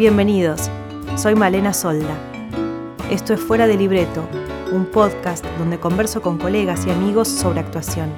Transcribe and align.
Bienvenidos, 0.00 0.70
soy 1.18 1.34
Malena 1.34 1.74
Solda. 1.74 2.16
Esto 3.10 3.34
es 3.34 3.40
Fuera 3.40 3.66
de 3.66 3.76
Libreto, 3.76 4.26
un 4.72 4.86
podcast 4.86 5.44
donde 5.58 5.78
converso 5.78 6.22
con 6.22 6.38
colegas 6.38 6.86
y 6.86 6.90
amigos 6.90 7.28
sobre 7.28 7.60
actuación. 7.60 8.10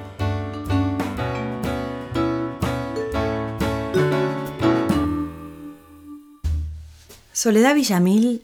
Soledad 7.33 7.75
Villamil 7.75 8.41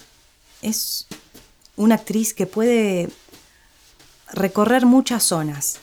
es 0.62 1.08
una 1.78 1.96
actriz 1.96 2.34
que 2.34 2.46
puede 2.46 3.08
recorrer 4.34 4.86
muchas 4.86 5.24
zonas. 5.24 5.80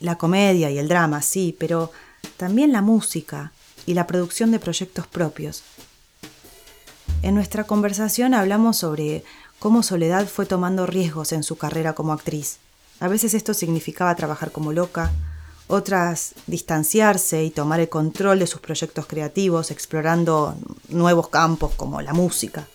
La 0.00 0.16
comedia 0.16 0.70
y 0.70 0.78
el 0.78 0.88
drama, 0.88 1.20
sí, 1.20 1.54
pero 1.58 1.92
también 2.38 2.72
la 2.72 2.80
música 2.80 3.52
y 3.84 3.92
la 3.92 4.06
producción 4.06 4.52
de 4.52 4.58
proyectos 4.58 5.06
propios. 5.06 5.62
En 7.22 7.34
nuestra 7.34 7.64
conversación 7.64 8.34
hablamos 8.34 8.76
sobre 8.76 9.24
cómo 9.58 9.82
Soledad 9.82 10.26
fue 10.28 10.46
tomando 10.46 10.86
riesgos 10.86 11.32
en 11.32 11.42
su 11.42 11.56
carrera 11.56 11.94
como 11.94 12.12
actriz. 12.12 12.58
A 13.00 13.08
veces 13.08 13.34
esto 13.34 13.52
significaba 13.54 14.14
trabajar 14.14 14.52
como 14.52 14.72
loca, 14.72 15.10
otras 15.66 16.34
distanciarse 16.46 17.42
y 17.44 17.50
tomar 17.50 17.80
el 17.80 17.88
control 17.88 18.38
de 18.38 18.46
sus 18.46 18.60
proyectos 18.60 19.06
creativos, 19.06 19.70
explorando 19.70 20.56
nuevos 20.88 21.28
campos 21.28 21.74
como 21.74 22.00
la 22.00 22.12
música. 22.12 22.66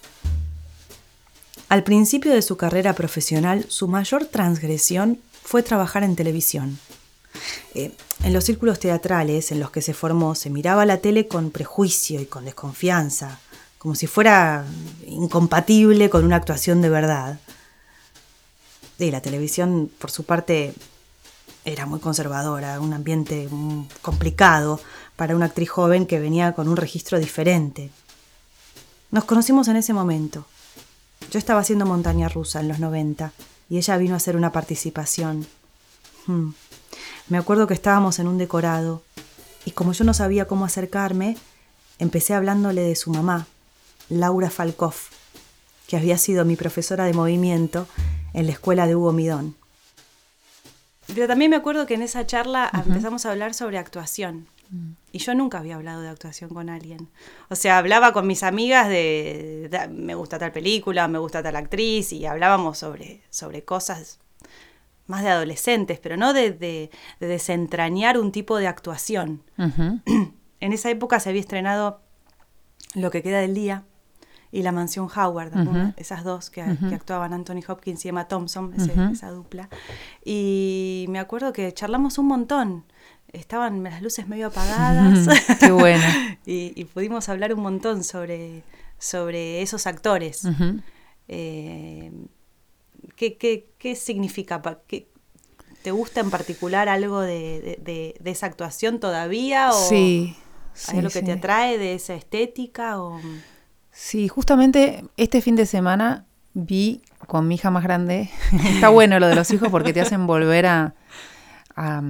Al 1.70 1.84
principio 1.84 2.34
de 2.34 2.42
su 2.42 2.58
carrera 2.58 2.94
profesional, 2.94 3.66
su 3.70 3.88
mayor 3.88 4.26
transgresión 4.26 5.20
fue 5.44 5.64
trabajar 5.64 6.04
en 6.04 6.18
televisión. 6.18 6.78
Eh, 7.74 7.96
en 8.24 8.34
los 8.34 8.44
círculos 8.44 8.80
teatrales 8.80 9.54
en 9.54 9.62
los 9.62 9.72
que 9.72 9.82
se 9.82 9.94
formó 9.94 10.36
se 10.36 10.50
miraba 10.50 10.86
la 10.86 10.98
tele 10.98 11.30
con 11.30 11.50
prejuicio 11.50 12.20
y 12.20 12.26
con 12.26 12.44
desconfianza, 12.44 13.40
como 13.82 13.96
si 13.96 14.06
fuera 14.06 14.64
incompatible 15.08 16.12
con 16.12 16.24
una 16.24 16.36
actuación 16.36 16.84
de 16.84 16.90
verdad. 16.90 17.40
Y 19.00 19.10
la 19.10 19.22
televisión, 19.22 19.90
por 19.98 20.12
su 20.12 20.24
parte, 20.24 20.76
era 21.66 21.88
muy 21.88 22.00
conservadora, 22.00 22.80
un 22.80 22.94
ambiente 22.94 23.50
complicado 24.04 24.80
para 25.16 25.36
una 25.36 25.48
actriz 25.48 25.72
joven 25.72 26.06
que 26.06 26.20
venía 26.20 26.54
con 26.54 26.68
un 26.68 26.78
registro 26.78 27.18
diferente. 27.18 27.90
Nos 29.10 29.24
conocimos 29.24 29.68
en 29.68 29.78
ese 29.78 29.94
momento. 29.94 30.46
Yo 31.32 31.40
estaba 31.40 31.62
haciendo 31.62 31.88
montaña 31.88 32.30
rusa 32.30 32.60
en 32.60 32.68
los 32.68 32.78
90 32.78 33.32
y 33.68 33.80
ella 33.80 33.98
vino 33.98 34.14
a 34.14 34.18
hacer 34.18 34.36
una 34.36 34.52
participación. 34.52 35.48
Hmm. 36.28 36.52
Me 37.30 37.40
acuerdo 37.40 37.66
que 37.66 37.74
estábamos 37.74 38.20
en 38.20 38.28
un 38.28 38.38
decorado 38.38 39.02
y 39.66 39.72
como 39.72 39.94
yo 39.94 40.04
no 40.04 40.14
sabía 40.14 40.46
cómo 40.46 40.66
acercarme, 40.66 41.36
empecé 41.98 42.36
hablándole 42.36 42.84
de 42.84 42.96
su 42.96 43.10
mamá, 43.10 43.48
Laura 44.12 44.50
Falkov, 44.50 44.96
que 45.88 45.98
había 45.98 46.18
sido 46.18 46.44
mi 46.44 46.56
profesora 46.56 47.06
de 47.06 47.14
movimiento 47.14 47.88
en 48.34 48.46
la 48.46 48.52
escuela 48.52 48.86
de 48.86 48.96
Hugo 48.96 49.14
Midón. 49.14 49.56
Pero 51.08 51.28
también 51.28 51.50
me 51.50 51.58
acuerdo 51.58 51.86
que 51.86 51.96
en 51.96 52.02
esa 52.02 52.26
charla 52.26 52.70
empezamos 52.86 53.26
a 53.26 53.32
hablar 53.32 53.54
sobre 53.54 53.78
actuación. 53.78 54.48
Y 55.12 55.20
yo 55.20 55.36
nunca 55.36 55.60
había 55.60 55.76
hablado 55.76 56.02
de 56.02 56.08
actuación 56.08 56.50
con 56.50 56.70
alguien. 56.70 57.10
O 57.50 57.56
sea, 57.56 57.78
hablaba 57.78 58.14
con 58.14 58.26
mis 58.26 58.44
amigas 58.44 58.88
de, 58.88 59.70
me 59.92 60.16
gusta 60.16 60.40
tal 60.40 60.54
película, 60.54 61.10
me 61.10 61.20
gusta 61.20 61.44
tal 61.44 61.58
actriz, 61.58 62.14
y 62.14 62.26
hablábamos 62.26 62.78
sobre, 62.78 63.22
sobre 63.30 63.64
cosas 63.64 64.20
más 65.08 65.24
de 65.24 65.30
adolescentes, 65.30 66.00
pero 66.00 66.16
no 66.16 66.34
de, 66.34 66.90
desentrañar 67.20 68.18
un 68.18 68.32
tipo 68.32 68.58
de 68.58 68.68
actuación. 68.68 69.44
en 69.58 70.74
esa 70.74 70.90
época 70.90 71.20
se 71.20 71.30
había 71.30 71.42
estrenado 71.42 72.02
Lo 72.94 73.12
que 73.12 73.22
queda 73.22 73.40
del 73.40 73.54
día, 73.54 73.84
y 74.52 74.64
La 74.64 74.72
Mansión 74.72 75.08
Howard, 75.16 75.52
esas 75.98 76.24
dos 76.24 76.50
que, 76.50 76.62
actuaban 76.62 77.34
Anthony 77.34 77.62
Hopkins 77.68 78.04
y 78.06 78.10
Emma 78.10 78.28
Thompson, 78.28 78.74
esa 79.12 79.32
dupla. 79.32 79.70
Y 80.26 81.06
me 81.10 81.20
acuerdo 81.20 81.54
que 81.54 81.74
charlamos 81.74 82.18
un 82.18 82.28
montón. 82.28 82.84
Estaban 83.32 83.82
las 83.82 84.02
luces 84.02 84.28
medio 84.28 84.48
apagadas. 84.48 85.28
Qué 85.60 85.72
bueno. 85.72 86.04
y, 86.46 86.84
pudimos 86.86 87.30
hablar 87.30 87.54
un 87.54 87.62
montón 87.62 88.04
sobre, 88.04 88.64
sobre 88.98 89.62
esos 89.62 89.88
actores. 89.88 90.44
Eh, 91.30 92.12
¿qué, 93.16 93.96
significa? 93.96 94.62
¿Te 95.82 95.92
gusta 95.92 96.20
en 96.20 96.30
particular 96.30 96.90
algo 96.90 97.22
de, 97.22 98.20
esa 98.26 98.48
actuación 98.48 99.00
todavía? 99.00 99.70
¿O 99.70 99.88
sí. 99.90 100.36
¿Es 100.76 101.04
lo 101.04 101.10
que 101.10 101.22
te 101.22 101.32
atrae 101.32 101.78
de 101.78 101.94
esa 101.94 102.16
estética? 102.16 103.02
O... 103.02 103.20
Sí, 103.92 104.28
justamente 104.28 105.04
este 105.18 105.42
fin 105.42 105.56
de 105.56 105.66
semana 105.66 106.26
vi 106.54 107.02
con 107.28 107.48
mi 107.48 107.56
hija 107.56 107.70
más 107.70 107.84
grande, 107.84 108.30
está 108.66 108.90
bueno 108.90 109.20
lo 109.20 109.28
de 109.28 109.36
los 109.36 109.52
hijos 109.52 109.70
porque 109.70 109.94
te 109.94 110.02
hacen 110.02 110.28
volver 110.28 110.66
a, 110.66 110.96
a, 111.76 112.02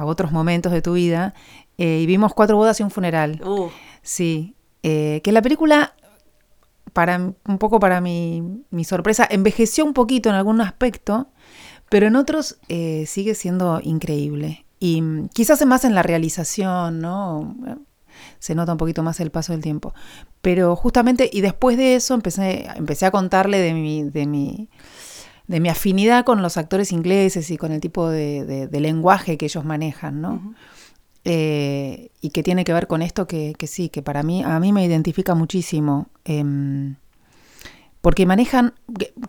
otros 0.00 0.32
momentos 0.32 0.72
de 0.72 0.82
tu 0.82 0.94
vida, 0.94 1.34
eh, 1.78 2.00
y 2.02 2.06
vimos 2.06 2.34
cuatro 2.34 2.56
bodas 2.56 2.78
y 2.80 2.82
un 2.82 2.90
funeral. 2.90 3.40
Uh. 3.44 3.68
Sí, 4.02 4.54
eh, 4.82 5.20
que 5.24 5.32
la 5.32 5.42
película, 5.42 5.94
para 6.92 7.16
un 7.16 7.58
poco 7.58 7.80
para 7.80 8.00
mi, 8.00 8.62
mi, 8.70 8.84
sorpresa, 8.84 9.26
envejeció 9.28 9.84
un 9.84 9.94
poquito 9.94 10.28
en 10.28 10.34
algún 10.34 10.60
aspecto, 10.60 11.28
pero 11.88 12.06
en 12.06 12.16
otros 12.16 12.58
eh, 12.68 13.04
sigue 13.06 13.34
siendo 13.34 13.80
increíble. 13.82 14.66
Y 14.78 15.00
mm, 15.00 15.28
quizás 15.28 15.64
más 15.66 15.84
en 15.84 15.94
la 15.94 16.02
realización, 16.02 17.00
¿no? 17.00 17.56
Se 18.44 18.54
nota 18.54 18.72
un 18.72 18.78
poquito 18.78 19.02
más 19.02 19.20
el 19.20 19.30
paso 19.30 19.54
del 19.54 19.62
tiempo. 19.62 19.94
Pero 20.42 20.76
justamente, 20.76 21.30
y 21.32 21.40
después 21.40 21.78
de 21.78 21.94
eso 21.94 22.12
empecé, 22.12 22.66
empecé 22.76 23.06
a 23.06 23.10
contarle 23.10 23.56
de 23.56 23.72
mi, 23.72 24.02
de 24.02 24.26
mi, 24.26 24.68
de 25.46 25.60
mi 25.60 25.70
afinidad 25.70 26.26
con 26.26 26.42
los 26.42 26.58
actores 26.58 26.92
ingleses 26.92 27.50
y 27.50 27.56
con 27.56 27.72
el 27.72 27.80
tipo 27.80 28.10
de, 28.10 28.68
lenguaje 28.70 29.38
que 29.38 29.46
ellos 29.46 29.64
manejan, 29.64 30.20
¿no? 30.20 30.54
Eh, 31.24 32.10
y 32.20 32.30
que 32.30 32.42
tiene 32.42 32.64
que 32.64 32.74
ver 32.74 32.86
con 32.86 33.00
esto 33.00 33.26
que, 33.26 33.54
sí, 33.66 33.88
que 33.88 34.02
para 34.02 34.22
mí, 34.22 34.42
a 34.44 34.60
mí 34.60 34.74
me 34.74 34.84
identifica 34.84 35.34
muchísimo. 35.34 36.08
Em, 36.26 36.96
porque 38.02 38.26
manejan, 38.26 38.74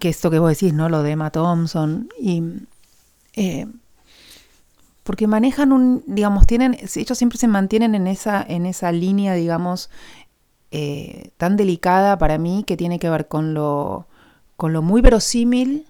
que, 0.02 0.10
esto 0.10 0.30
que 0.30 0.40
vos 0.40 0.50
decís, 0.50 0.74
¿no? 0.74 0.90
Lo 0.90 1.04
de 1.04 1.12
Emma 1.12 1.32
Thompson, 1.32 2.10
y 2.20 2.44
eh, 3.38 3.66
porque 5.06 5.28
manejan 5.28 5.72
un, 5.72 6.04
digamos, 6.08 6.48
tienen, 6.48 6.76
ellos 6.82 7.16
siempre 7.16 7.38
se 7.38 7.48
mantienen 7.48 7.94
en 7.94 8.08
esa, 8.08 8.42
en 8.42 8.66
esa 8.66 8.92
línea, 8.92 9.36
digamos, 9.36 9.92
eh, 10.72 11.30
tan 11.38 11.58
delicada 11.58 12.18
para 12.18 12.40
mí 12.40 12.64
que 12.66 12.76
tiene 12.76 12.98
que 12.98 13.12
ver 13.12 13.28
con 13.28 13.54
lo, 13.54 14.08
con 14.58 14.74
lo 14.74 14.82
muy 14.82 15.02
verosímil, 15.02 15.86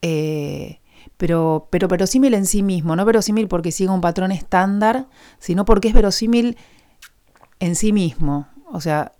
eh, 0.00 0.80
pero, 1.18 1.68
pero 1.68 1.88
verosímil 1.88 2.32
en 2.32 2.46
sí 2.46 2.62
mismo, 2.62 2.96
no 2.96 3.04
verosímil 3.04 3.48
porque 3.48 3.70
siga 3.70 3.92
un 3.92 4.00
patrón 4.00 4.32
estándar, 4.32 5.06
sino 5.38 5.66
porque 5.66 5.88
es 5.88 5.94
verosímil 5.94 6.56
en 7.60 7.76
sí 7.76 7.92
mismo. 7.92 8.48
O 8.72 8.80
sea, 8.80 9.12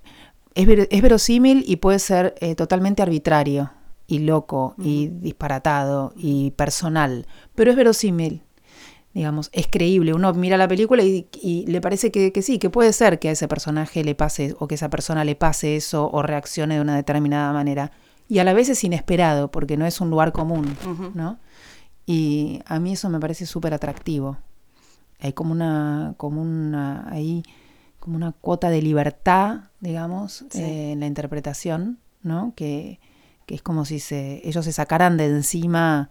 es, 0.54 0.66
es 0.88 1.02
verosímil 1.02 1.64
y 1.66 1.76
puede 1.76 1.98
ser 1.98 2.34
eh, 2.40 2.54
totalmente 2.54 3.02
arbitrario 3.02 3.72
y 4.08 4.20
loco 4.20 4.74
y 4.78 5.08
disparatado 5.08 6.14
y 6.16 6.50
personal, 6.52 7.26
pero 7.54 7.70
es 7.70 7.76
verosímil, 7.76 8.42
digamos, 9.12 9.50
es 9.52 9.68
creíble. 9.68 10.14
Uno 10.14 10.32
mira 10.32 10.56
la 10.56 10.66
película 10.66 11.02
y, 11.04 11.64
le 11.68 11.80
parece 11.82 12.10
que, 12.10 12.42
sí, 12.42 12.58
que 12.58 12.70
puede 12.70 12.92
ser 12.94 13.18
que 13.18 13.28
a 13.28 13.32
ese 13.32 13.46
personaje 13.46 14.02
le 14.02 14.14
pase 14.14 14.56
o 14.58 14.66
que 14.66 14.76
esa 14.76 14.88
persona 14.88 15.24
le 15.24 15.36
pase 15.36 15.76
eso 15.76 16.10
o 16.10 16.22
reaccione 16.22 16.76
de 16.76 16.80
una 16.80 16.96
determinada 16.96 17.52
manera. 17.52 17.92
Y 18.28 18.38
a 18.38 18.44
la 18.44 18.54
vez 18.54 18.70
es 18.70 18.82
inesperado 18.82 19.50
porque 19.50 19.76
no 19.76 19.84
es 19.84 20.00
un 20.00 20.08
lugar 20.08 20.32
común, 20.32 20.74
¿no? 21.14 21.38
Y 22.06 22.60
a 22.64 22.80
mí 22.80 22.92
eso 22.92 23.10
me 23.10 23.20
parece 23.20 23.44
súper 23.44 23.74
atractivo. 23.74 24.38
Hay 25.20 25.34
como 25.34 25.52
una, 25.52 26.14
como 26.16 26.40
una, 26.40 27.10
ahí, 27.10 27.42
como 28.00 28.16
una 28.16 28.32
cuota 28.32 28.70
de 28.70 28.80
libertad, 28.80 29.64
digamos, 29.80 30.46
eh, 30.54 30.92
en 30.92 31.00
la 31.00 31.06
interpretación, 31.06 31.98
¿no? 32.22 32.54
Que, 32.56 33.00
que 33.48 33.54
es 33.54 33.62
como 33.62 33.86
si 33.86 33.98
se, 33.98 34.42
ellos 34.44 34.62
se 34.66 34.72
sacaran 34.72 35.16
de 35.16 35.24
encima, 35.24 36.10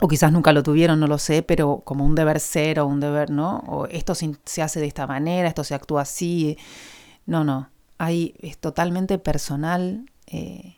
o 0.00 0.06
quizás 0.06 0.32
nunca 0.32 0.52
lo 0.52 0.62
tuvieron, 0.62 1.00
no 1.00 1.06
lo 1.06 1.16
sé, 1.16 1.42
pero 1.42 1.80
como 1.82 2.04
un 2.04 2.14
deber 2.14 2.40
ser 2.40 2.78
o 2.78 2.86
un 2.86 3.00
deber, 3.00 3.30
¿no? 3.30 3.64
O 3.66 3.86
esto 3.86 4.14
se 4.14 4.62
hace 4.62 4.78
de 4.78 4.86
esta 4.86 5.06
manera, 5.06 5.48
esto 5.48 5.64
se 5.64 5.74
actúa 5.74 6.02
así. 6.02 6.58
No, 7.24 7.42
no, 7.42 7.70
ahí 7.96 8.34
es 8.38 8.58
totalmente 8.58 9.16
personal. 9.16 10.04
Eh, 10.26 10.76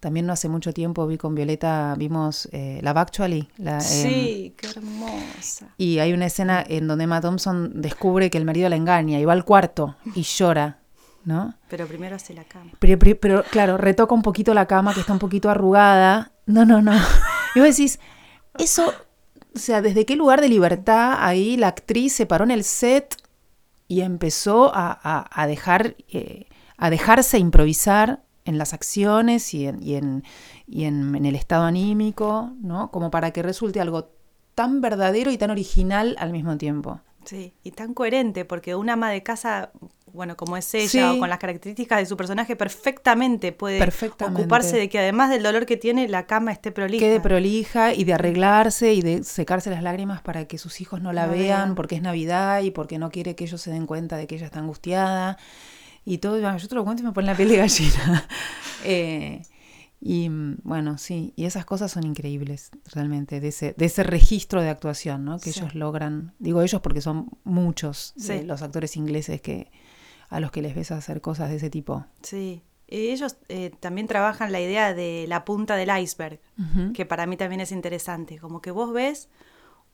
también 0.00 0.26
no 0.26 0.32
hace 0.32 0.48
mucho 0.48 0.72
tiempo 0.72 1.06
vi 1.06 1.16
con 1.16 1.36
Violeta, 1.36 1.94
vimos 1.96 2.48
eh, 2.50 2.80
la 2.82 2.90
Actually. 2.90 3.48
La, 3.56 3.80
sí, 3.80 4.52
qué 4.56 4.66
hermosa. 4.66 5.72
Y 5.78 6.00
hay 6.00 6.12
una 6.12 6.26
escena 6.26 6.64
en 6.66 6.88
donde 6.88 7.04
Emma 7.04 7.20
Thompson 7.20 7.80
descubre 7.80 8.30
que 8.30 8.38
el 8.38 8.44
marido 8.44 8.68
la 8.68 8.74
engaña 8.74 9.20
y 9.20 9.24
va 9.24 9.32
al 9.32 9.44
cuarto 9.44 9.94
y 10.16 10.22
llora 10.22 10.80
¿no? 11.24 11.54
Pero 11.68 11.86
primero 11.86 12.16
hace 12.16 12.34
la 12.34 12.44
cama. 12.44 12.72
Pero, 12.78 13.44
claro, 13.44 13.76
retoca 13.76 14.14
un 14.14 14.22
poquito 14.22 14.54
la 14.54 14.66
cama 14.66 14.94
que 14.94 15.00
está 15.00 15.12
un 15.12 15.18
poquito 15.18 15.50
arrugada. 15.50 16.32
No, 16.46 16.64
no, 16.64 16.82
no. 16.82 16.92
Y 17.56 17.60
vos 17.60 17.68
decís, 17.68 18.00
eso, 18.58 18.92
o 19.54 19.58
sea, 19.58 19.80
¿desde 19.80 20.04
qué 20.04 20.16
lugar 20.16 20.40
de 20.40 20.48
libertad 20.48 21.14
ahí 21.20 21.56
la 21.56 21.68
actriz 21.68 22.12
se 22.12 22.26
paró 22.26 22.42
en 22.42 22.50
el 22.50 22.64
set 22.64 23.16
y 23.86 24.00
empezó 24.00 24.72
a, 24.74 25.46
dejar, 25.46 25.94
eh, 26.08 26.46
a 26.76 26.90
dejarse 26.90 27.38
improvisar 27.38 28.24
en 28.44 28.58
las 28.58 28.74
acciones 28.74 29.54
y, 29.54 29.68
en, 29.68 29.80
y, 29.80 29.94
en, 29.94 30.24
y 30.66 30.84
en, 30.84 31.14
en, 31.14 31.26
el 31.26 31.36
estado 31.36 31.62
anímico, 31.62 32.52
¿no? 32.60 32.90
Como 32.90 33.12
para 33.12 33.30
que 33.30 33.44
resulte 33.44 33.80
algo 33.80 34.10
tan 34.56 34.80
verdadero 34.80 35.30
y 35.30 35.38
tan 35.38 35.50
original 35.50 36.16
al 36.18 36.32
mismo 36.32 36.56
tiempo. 36.58 37.00
Sí, 37.24 37.54
y 37.62 37.70
tan 37.70 37.94
coherente, 37.94 38.44
porque 38.44 38.74
una 38.74 38.94
ama 38.94 39.10
de 39.10 39.22
casa, 39.22 39.70
bueno, 40.14 40.36
como 40.36 40.56
es 40.56 40.72
ella, 40.74 40.88
Sí. 40.88 41.00
o 41.02 41.18
con 41.18 41.28
las 41.28 41.38
características 41.38 41.98
de 41.98 42.06
su 42.06 42.16
personaje, 42.16 42.56
perfectamente 42.56 43.52
puede 43.52 43.78
Perfectamente. 43.78 44.42
ocuparse 44.42 44.76
de 44.78 44.88
que 44.88 44.98
además 44.98 45.28
del 45.28 45.42
dolor 45.42 45.66
que 45.66 45.76
tiene, 45.76 46.08
la 46.08 46.26
cama 46.26 46.52
esté 46.52 46.72
prolija. 46.72 47.04
Quede 47.04 47.20
prolija 47.20 47.92
y 47.92 48.04
de 48.04 48.14
arreglarse 48.14 48.94
y 48.94 49.02
de 49.02 49.24
secarse 49.24 49.70
las 49.70 49.82
lágrimas 49.82 50.22
para 50.22 50.46
que 50.46 50.56
sus 50.56 50.80
hijos 50.80 51.02
no 51.02 51.12
la 51.12 51.26
vean, 51.26 51.38
vean. 51.38 51.74
porque 51.74 51.96
es 51.96 52.02
Navidad 52.02 52.62
y 52.62 52.70
porque 52.70 52.98
no 52.98 53.10
quiere 53.10 53.34
que 53.34 53.44
ellos 53.44 53.60
se 53.60 53.70
den 53.70 53.86
cuenta 53.86 54.16
de 54.16 54.26
que 54.26 54.36
ella 54.36 54.46
está 54.46 54.60
angustiada. 54.60 55.36
Y 56.04 56.18
todo, 56.18 56.38
yo 56.38 56.68
te 56.68 56.74
lo 56.74 56.84
cuento 56.84 57.02
y 57.02 57.06
me 57.06 57.12
pone 57.12 57.26
la 57.26 57.34
piel 57.36 57.48
de 57.48 57.56
gallina. 57.58 58.28
Eh, 58.86 59.40
y 60.00 60.28
mm, 60.28 60.58
bueno, 60.62 60.98
sí, 60.98 61.32
y 61.36 61.46
esas 61.46 61.64
cosas 61.64 61.90
son 61.90 62.04
increíbles, 62.04 62.70
realmente, 62.92 63.40
de 63.40 63.48
ese, 63.48 63.74
de 63.78 63.86
ese 63.86 64.02
registro 64.02 64.60
de 64.60 64.68
actuación, 64.68 65.24
¿no? 65.24 65.38
Que 65.38 65.52
Sí. 65.52 65.60
ellos 65.60 65.74
logran, 65.74 66.34
digo 66.38 66.60
ellos 66.60 66.82
porque 66.82 67.00
son 67.00 67.30
muchos 67.44 68.12
los 68.44 68.60
actores 68.60 68.96
ingleses 68.96 69.40
que 69.40 69.70
a 70.34 70.40
los 70.40 70.50
que 70.50 70.62
les 70.62 70.74
ves 70.74 70.90
hacer 70.90 71.20
cosas 71.20 71.50
de 71.50 71.56
ese 71.56 71.70
tipo. 71.70 72.04
Sí. 72.22 72.62
Ellos 72.86 73.36
eh, 73.48 73.70
también 73.80 74.06
trabajan 74.06 74.52
la 74.52 74.60
idea 74.60 74.92
de 74.94 75.24
la 75.26 75.44
punta 75.44 75.74
del 75.74 75.90
iceberg, 76.02 76.38
que 76.92 77.06
para 77.06 77.26
mí 77.26 77.36
también 77.36 77.60
es 77.62 77.72
interesante. 77.72 78.38
Como 78.38 78.60
que 78.60 78.70
vos 78.70 78.92
ves 78.92 79.28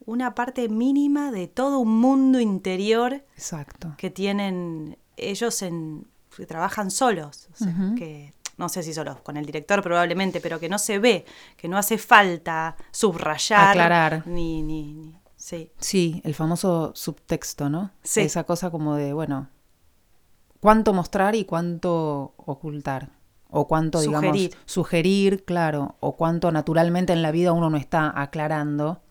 una 0.05 0.35
parte 0.35 0.67
mínima 0.67 1.31
de 1.31 1.47
todo 1.47 1.79
un 1.79 1.99
mundo 1.99 2.39
interior 2.39 3.23
Exacto. 3.35 3.93
que 3.97 4.09
tienen 4.09 4.97
ellos 5.15 5.61
en 5.61 6.05
que 6.35 6.45
trabajan 6.45 6.91
solos, 6.91 7.47
o 7.53 7.55
sea, 7.55 7.67
Ujú. 7.73 7.95
que 7.95 8.33
no 8.57 8.67
sé 8.69 8.83
si 8.83 8.93
solos, 8.93 9.19
con 9.21 9.37
el 9.37 9.45
director 9.45 9.81
probablemente, 9.81 10.41
pero 10.41 10.59
que 10.59 10.69
no 10.69 10.77
se 10.79 10.99
ve, 10.99 11.25
que 11.57 11.67
no 11.67 11.77
hace 11.77 11.97
falta 11.97 12.75
subrayar 12.91 13.69
Aclarar. 13.69 14.23
ni 14.27 14.61
ni, 14.63 14.93
ni- 14.93 15.15
sí, 15.35 15.71
Sí, 15.79 16.21
el 16.25 16.35
famoso 16.35 16.91
subtexto, 16.95 17.69
¿no? 17.69 17.91
Sí. 18.03 18.21
Esa 18.21 18.43
cosa 18.43 18.69
como 18.69 18.95
de, 18.95 19.13
bueno, 19.13 19.49
cuánto 20.61 20.93
mostrar 20.93 21.35
y 21.35 21.43
cuánto 21.43 22.33
ocultar. 22.37 23.09
O 23.53 23.67
cuánto, 23.67 23.99
digamos, 23.99 24.33
Sugerir. 24.65 25.43
claro. 25.43 25.95
O 25.99 26.15
cuánto 26.15 26.53
naturalmente 26.53 27.11
en 27.11 27.21
la 27.21 27.31
vida 27.31 27.51
uno 27.51 27.69
no 27.69 27.75
está 27.75 28.13
aclarando 28.21 29.01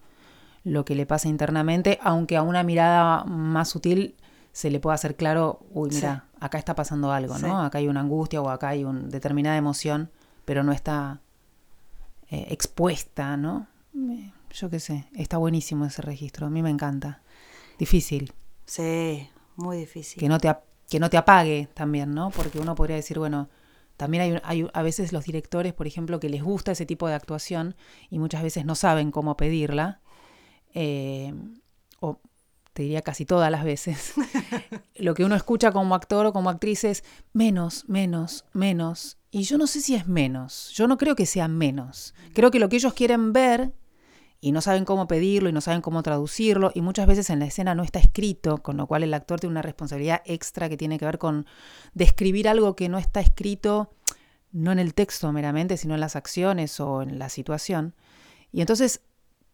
lo 0.64 0.87
que 0.87 0.94
le 0.94 1.05
pasa 1.05 1.29
internamente, 1.29 1.99
aunque 2.02 2.38
a 2.38 2.43
una 2.43 2.62
mirada 2.62 3.25
más 3.25 3.69
sutil 3.69 4.17
se 4.52 4.70
le 4.70 4.81
pueda 4.81 4.94
hacer 4.94 5.17
claro, 5.17 5.61
uy, 5.73 5.91
mira, 5.93 6.25
acá 6.41 6.56
está 6.58 6.75
pasando 6.75 7.12
algo, 7.12 7.37
Sí. 7.37 7.43
¿no? 7.47 7.62
Acá 7.62 7.79
hay 7.79 7.88
una 7.88 8.00
angustia 8.00 8.41
o 8.41 8.49
acá 8.49 8.69
hay 8.69 8.85
una 8.85 9.00
determinada 9.08 9.56
emoción, 9.58 10.11
pero 10.47 10.62
no 10.64 10.73
está 10.73 11.20
eh, 12.31 12.47
expuesta, 12.50 13.37
¿no? 13.37 13.67
Yo 14.52 14.70
qué 14.70 14.81
sé, 14.81 15.06
está 15.14 15.37
buenísimo 15.38 15.85
ese 15.85 16.02
registro, 16.02 16.47
a 16.47 16.50
mí 16.50 16.62
me 16.62 16.70
encanta. 16.70 17.23
Difícil, 17.79 18.32
sí, 18.64 19.29
muy 19.56 19.76
difícil. 19.79 20.19
que 20.20 20.29
no 20.29 20.38
te, 20.38 20.55
que 20.91 20.99
no 20.99 21.09
te 21.09 21.17
apague 21.17 21.69
también, 21.73 22.11
¿no? 22.11 22.31
Porque 22.31 22.59
uno 22.59 22.75
podría 22.75 22.97
decir, 22.97 23.19
bueno, 23.19 23.49
también 23.97 24.23
hay, 24.23 24.41
hay 24.43 24.69
a 24.75 24.83
veces 24.83 25.13
los 25.13 25.25
directores, 25.25 25.73
por 25.73 25.87
ejemplo, 25.87 26.19
que 26.19 26.29
les 26.29 26.43
gusta 26.43 26.73
ese 26.73 26.85
tipo 26.85 27.07
de 27.07 27.15
actuación 27.15 27.77
y 28.11 28.19
muchas 28.19 28.43
veces 28.43 28.67
no 28.67 28.75
saben 28.75 29.13
cómo 29.13 29.37
pedirla, 29.37 30.01
eh, 30.75 31.33
o 32.01 32.19
te 32.73 32.83
diría 32.83 33.03
casi 33.03 33.25
todas 33.25 33.53
las 33.53 33.63
veces. 33.63 34.15
Lo 34.97 35.15
que 35.15 35.25
uno 35.25 35.37
escucha 35.37 35.71
como 35.71 35.95
actor 35.95 36.27
o 36.27 36.33
como 36.33 36.51
actriz 36.51 36.83
es 36.83 37.05
menos, 37.33 37.89
menos, 37.89 38.45
menos. 38.53 39.17
Y 39.31 39.43
yo 39.43 39.59
no 39.59 39.69
sé 39.69 39.81
si 39.81 39.95
es 39.95 40.09
menos, 40.09 40.73
yo 40.75 40.89
no 40.89 40.99
creo 40.99 41.15
que 41.15 41.25
sea 41.25 41.47
menos. 41.47 42.15
Creo 42.35 42.51
que 42.51 42.59
lo 42.59 42.69
que 42.69 42.77
ellos 42.77 42.95
quieren 42.95 43.33
ver 43.33 43.73
y 44.41 44.53
no 44.53 44.61
saben 44.61 44.85
cómo 44.85 45.07
pedirlo 45.07 45.49
y 45.49 45.53
no 45.53 45.61
saben 45.61 45.83
cómo 45.83 46.03
traducirlo 46.03 46.73
y 46.75 46.81
muchas 46.81 47.07
veces 47.07 47.29
en 47.31 47.41
la 47.41 47.47
escena 47.47 47.75
no 47.75 47.83
está 47.83 47.99
escrito, 47.99 48.59
con 48.59 48.77
lo 48.77 48.87
cual 48.87 49.03
el 49.03 49.13
actor 49.13 49.39
tiene 49.39 49.53
una 49.53 49.63
responsabilidad 49.63 50.23
extra 50.25 50.69
que 50.69 50.77
tiene 50.77 50.99
que 50.99 51.05
ver 51.05 51.19
con 51.19 51.47
describir 51.93 52.49
algo 52.49 52.75
que 52.75 52.89
no 52.89 52.99
está 52.99 53.21
escrito, 53.21 53.93
no 54.53 54.73
en 54.73 54.79
el 54.79 54.95
texto 54.95 55.31
meramente, 55.33 55.77
sino 55.77 55.95
en 55.95 56.01
las 56.01 56.17
acciones 56.17 56.81
o 56.81 57.03
en 57.03 57.19
la 57.19 57.29
situación. 57.29 57.95
Y 58.51 58.63
entonces 58.63 59.03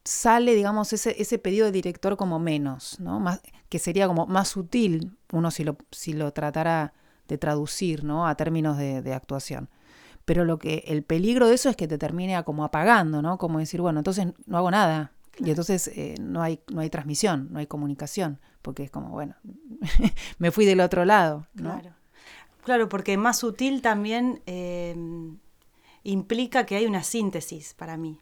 sale, 0.05 0.55
digamos, 0.55 0.93
ese, 0.93 1.21
ese 1.21 1.39
pedido 1.39 1.67
de 1.67 1.73
director 1.73 2.17
como 2.17 2.39
menos, 2.39 3.01
¿no? 3.01 3.19
Más, 3.19 3.41
que 3.69 3.79
sería 3.81 4.07
como 4.07 4.27
más 4.27 4.49
sutil 4.49 5.17
uno 5.33 5.51
si 5.51 5.65
lo, 5.65 5.77
si 5.91 6.13
lo 6.13 6.33
tratara 6.33 6.95
de 7.27 7.39
traducir, 7.39 8.05
¿no? 8.05 8.29
A 8.29 8.37
términos 8.37 8.79
de, 8.79 9.03
de 9.03 9.13
actuación. 9.13 9.69
Pero 10.27 10.45
lo 10.45 10.59
que 10.59 10.85
el 10.89 11.03
peligro 11.05 11.49
de 11.49 11.55
eso 11.55 11.71
es 11.71 11.77
que 11.77 11.89
te 11.89 11.97
termine 11.97 12.43
como 12.45 12.65
apagando, 12.65 13.23
¿no? 13.23 13.39
Como 13.39 13.61
decir, 13.61 13.81
bueno, 13.81 14.01
entonces 14.01 14.27
no 14.45 14.59
hago 14.59 14.71
nada. 14.71 15.13
Y 15.39 15.51
entonces 15.51 15.89
eh, 15.89 16.17
no, 16.21 16.43
hay, 16.43 16.61
no 16.73 16.81
hay 16.81 16.91
transmisión, 16.91 17.49
no 17.51 17.61
hay 17.61 17.67
comunicación, 17.67 18.41
porque 18.61 18.83
es 18.83 18.91
como, 18.91 19.11
bueno, 19.11 19.37
me 20.39 20.51
fui 20.51 20.67
del 20.67 20.81
otro 20.81 21.05
lado, 21.05 21.47
¿no? 21.55 21.73
Claro. 21.73 21.95
Claro, 22.65 22.89
porque 22.89 23.17
más 23.17 23.39
sutil 23.39 23.81
también 23.81 24.43
eh, 24.47 24.97
implica 26.03 26.67
que 26.67 26.75
hay 26.75 26.87
una 26.87 27.05
síntesis 27.05 27.75
para 27.75 27.97
mí. 27.97 28.19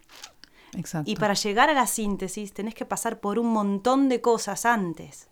Exacto. 0.77 1.11
Y 1.11 1.17
para 1.17 1.33
llegar 1.33 1.71
a 1.71 1.73
la 1.73 1.87
síntesis 1.87 2.53
tenés 2.53 2.75
que 2.75 2.85
pasar 2.85 3.21
por 3.21 3.39
un 3.39 3.47
montón 3.47 4.11
de 4.11 4.21
cosas 4.21 4.67
antes. 4.67 5.29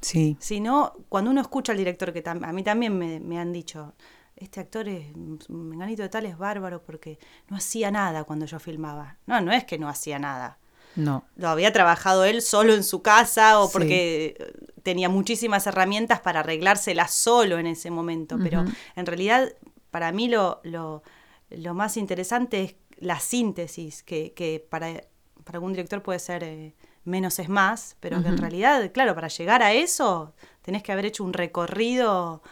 Sí, 0.00 0.36
Si 0.40 0.60
no, 0.60 0.94
cuando 1.10 1.30
uno 1.30 1.40
escucha 1.42 1.72
al 1.72 1.78
director, 1.78 2.12
que 2.12 2.22
a 2.26 2.52
mí 2.52 2.62
también 2.62 2.96
me, 2.96 3.20
me 3.20 3.38
han 3.38 3.52
dicho, 3.52 3.94
este 4.40 4.60
actor 4.60 4.88
es, 4.88 5.06
Menganito 5.48 6.02
de 6.02 6.08
tal 6.08 6.26
es 6.26 6.38
bárbaro 6.38 6.82
porque 6.82 7.18
no 7.48 7.56
hacía 7.56 7.90
nada 7.90 8.24
cuando 8.24 8.46
yo 8.46 8.58
filmaba. 8.58 9.16
No, 9.26 9.40
no 9.40 9.52
es 9.52 9.64
que 9.64 9.78
no 9.78 9.88
hacía 9.88 10.18
nada. 10.18 10.58
no, 10.96 11.24
Lo 11.36 11.48
había 11.48 11.72
trabajado 11.72 12.24
él 12.24 12.42
solo 12.42 12.74
en 12.74 12.84
su 12.84 13.02
casa 13.02 13.60
o 13.60 13.70
porque 13.70 14.36
eh, 14.38 14.52
tenía 14.82 15.08
muchísimas 15.08 15.66
herramientas 15.66 16.20
para 16.20 16.40
arreglárselas 16.40 17.12
solo 17.12 17.58
en 17.58 17.66
ese 17.66 17.90
momento. 17.90 18.38
Pero 18.38 18.64
en 18.96 19.06
realidad, 19.06 19.52
para 19.90 20.12
mí 20.12 20.28
lo, 20.28 20.60
lo, 20.62 21.02
lo 21.50 21.74
más 21.74 21.96
interesante 21.96 22.62
es 22.62 22.74
la 22.98 23.20
síntesis, 23.20 24.02
que, 24.02 24.32
que 24.34 24.64
para, 24.68 25.02
para 25.44 25.56
algún 25.56 25.72
director 25.72 26.02
puede 26.02 26.18
ser 26.18 26.44
eh, 26.44 26.74
menos 27.04 27.38
es 27.38 27.48
más, 27.48 27.96
pero 28.00 28.22
que 28.22 28.28
en 28.28 28.38
realidad, 28.38 28.90
claro, 28.92 29.14
para 29.14 29.28
llegar 29.28 29.62
a 29.62 29.72
eso 29.72 30.34
tenés 30.62 30.82
que 30.82 30.92
haber 30.92 31.06
hecho 31.06 31.24
un 31.24 31.32
recorrido 31.32 32.42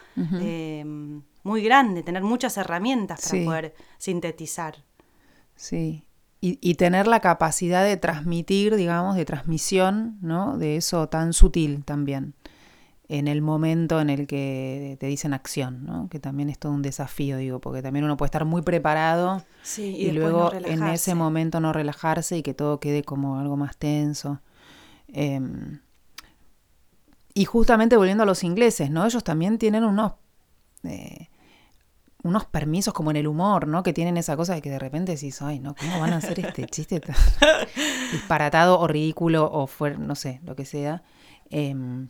eh, 0.40 0.82
muy 1.46 1.62
grande, 1.62 2.02
tener 2.02 2.22
muchas 2.22 2.56
herramientas 2.58 3.20
para 3.22 3.30
Sí. 3.30 3.44
poder 3.44 3.74
sintetizar. 3.98 4.84
sí. 5.54 6.02
Y, 6.38 6.58
y 6.60 6.74
tener 6.74 7.06
la 7.06 7.20
capacidad 7.20 7.82
de 7.82 7.96
transmitir, 7.96 8.76
digamos, 8.76 9.16
de 9.16 9.24
transmisión, 9.24 10.18
¿no? 10.20 10.58
De 10.58 10.76
eso 10.76 11.08
tan 11.08 11.32
sutil 11.32 11.82
también, 11.82 12.34
en 13.08 13.26
el 13.26 13.40
momento 13.40 14.00
en 14.02 14.10
el 14.10 14.26
que 14.26 14.98
te 15.00 15.06
dicen 15.06 15.32
acción, 15.32 15.84
¿no? 15.86 16.08
Que 16.10 16.20
también 16.20 16.50
es 16.50 16.58
todo 16.58 16.72
un 16.72 16.82
desafío, 16.82 17.38
digo, 17.38 17.58
porque 17.60 17.80
también 17.80 18.04
uno 18.04 18.18
puede 18.18 18.26
estar 18.28 18.44
muy 18.44 18.60
preparado 18.62 19.42
Sí, 19.62 19.96
y, 19.96 20.10
luego 20.10 20.52
en 20.52 20.82
ese 20.88 21.14
momento 21.14 21.58
no 21.58 21.72
relajarse 21.72 22.36
y 22.36 22.42
que 22.42 22.52
todo 22.52 22.80
quede 22.80 23.02
como 23.02 23.38
algo 23.38 23.56
más 23.56 23.76
tenso. 23.78 24.40
Em, 25.08 25.80
y 27.32 27.44
justamente 27.46 27.96
volviendo 27.96 28.24
a 28.24 28.26
los 28.26 28.44
ingleses, 28.44 28.90
¿no? 28.90 29.06
Ellos 29.06 29.24
también 29.24 29.58
tienen 29.58 29.84
unos, 29.84 30.12
eh, 30.84 31.28
unos 32.26 32.44
permisos 32.44 32.92
como 32.92 33.10
en 33.10 33.16
el 33.16 33.26
humor, 33.26 33.66
¿no? 33.66 33.82
Que 33.82 33.92
tienen 33.92 34.16
esa 34.16 34.36
cosa 34.36 34.54
de 34.54 34.62
que 34.62 34.70
de 34.70 34.78
repente 34.78 35.12
decís, 35.12 35.40
ay, 35.42 35.60
no, 35.60 35.74
¿cómo 35.74 36.00
van 36.00 36.12
a 36.12 36.16
hacer 36.16 36.40
este 36.40 36.66
chiste 36.70 37.00
tan 37.00 37.16
disparatado 38.12 38.78
o 38.78 38.86
ridículo 38.86 39.50
o 39.50 39.66
fuer 39.66 39.98
no 39.98 40.14
sé, 40.14 40.40
lo 40.44 40.56
que 40.56 40.64
sea? 40.64 41.02
Em, 41.50 42.08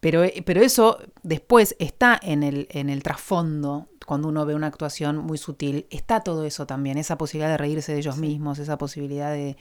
pero, 0.00 0.22
pero 0.44 0.60
eso 0.60 0.98
después 1.22 1.76
está 1.78 2.18
en 2.22 2.42
el, 2.42 2.66
en 2.70 2.90
el 2.90 3.02
trasfondo, 3.02 3.88
cuando 4.04 4.28
uno 4.28 4.44
ve 4.44 4.54
una 4.54 4.66
actuación 4.66 5.16
muy 5.18 5.38
sutil, 5.38 5.86
está 5.90 6.20
todo 6.20 6.44
eso 6.44 6.66
también, 6.66 6.98
esa 6.98 7.16
posibilidad 7.16 7.50
de 7.50 7.56
reírse 7.56 7.92
de 7.92 7.98
ellos 7.98 8.18
mismos, 8.18 8.58
esa 8.58 8.76
posibilidad 8.76 9.32
de, 9.32 9.56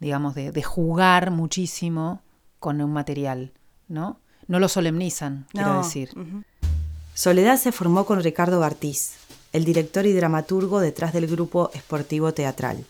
digamos, 0.00 0.34
de, 0.34 0.50
de 0.50 0.62
jugar 0.62 1.30
muchísimo 1.30 2.22
con 2.58 2.80
un 2.80 2.92
material, 2.92 3.52
¿no? 3.88 4.20
No 4.46 4.58
lo 4.58 4.68
solemnizan, 4.68 5.46
quiero 5.52 5.78
decir. 5.78 6.10
ujú. 6.16 6.42
Soledad 7.14 7.58
se 7.58 7.70
formó 7.70 8.06
con 8.06 8.20
Ricardo 8.20 8.58
Bartiz, 8.58 9.12
el 9.52 9.64
director 9.64 10.04
y 10.04 10.12
dramaturgo 10.12 10.80
detrás 10.80 11.12
del 11.12 11.28
grupo 11.28 11.70
esportivo 11.72 12.34
teatral. 12.34 12.84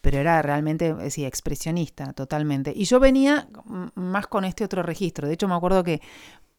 pero 0.00 0.18
era 0.18 0.42
realmente, 0.42 0.94
eh, 1.00 1.10
sí, 1.10 1.24
expresionista, 1.24 2.12
totalmente. 2.12 2.74
Y 2.76 2.84
yo 2.84 3.00
venía 3.00 3.48
más 3.94 4.26
con 4.26 4.44
este 4.44 4.62
otro 4.62 4.82
registro. 4.82 5.26
De 5.26 5.34
hecho, 5.34 5.48
me 5.48 5.54
acuerdo 5.54 5.82
que 5.82 6.02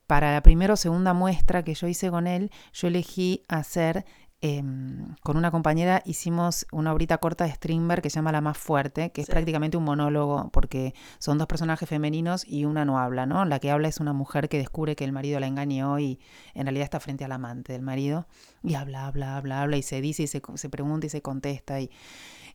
para 0.08 0.34
la 0.34 0.42
primera 0.42 0.74
o 0.74 0.78
segunda 0.78 1.14
muestra 1.14 1.64
que 1.64 1.76
yo 1.76 1.88
hice 1.88 2.10
con 2.10 2.26
él, 2.26 2.50
yo 2.74 2.88
elegí 2.88 3.44
hacer 3.48 4.06
em, 4.48 5.16
con 5.24 5.38
una 5.38 5.50
compañera 5.50 6.04
hicimos 6.06 6.68
una 6.72 6.94
obrita 6.94 7.18
corta 7.18 7.46
de 7.46 7.52
Strindberg 7.52 8.02
que 8.04 8.10
se 8.12 8.16
llama 8.18 8.32
La 8.32 8.42
más 8.42 8.58
fuerte, 8.58 9.12
que 9.12 9.22
es 9.22 9.28
prácticamente 9.28 9.76
un 9.78 9.84
monólogo, 9.86 10.50
porque 10.52 10.94
son 11.18 11.38
dos 11.40 11.48
personajes 11.48 11.90
femeninos 11.90 12.46
y 12.48 12.66
una 12.66 12.86
no 12.86 13.00
habla, 13.00 13.26
¿no? 13.26 13.44
La 13.46 13.60
que 13.60 13.72
habla 13.72 13.88
es 13.88 14.00
una 14.00 14.14
mujer 14.14 14.48
que 14.48 14.60
descubre 14.60 14.96
que 14.96 15.04
el 15.04 15.12
marido 15.12 15.40
la 15.40 15.48
engañó 15.48 15.98
y 15.98 16.20
en 16.54 16.66
realidad 16.68 16.84
está 16.84 17.00
frente 17.00 17.26
al 17.26 17.32
amante 17.32 17.74
del 17.74 17.82
marido 17.82 18.28
y 18.62 18.76
habla, 18.76 19.08
habla, 19.08 19.36
habla, 19.38 19.62
habla 19.64 19.78
y 19.78 19.82
se 19.82 20.00
dice 20.00 20.24
y 20.24 20.28
se, 20.28 20.42
se 20.54 20.70
pregunta 20.70 21.08
y 21.08 21.10
se 21.10 21.22
contesta. 21.24 21.80
Y, 21.82 21.90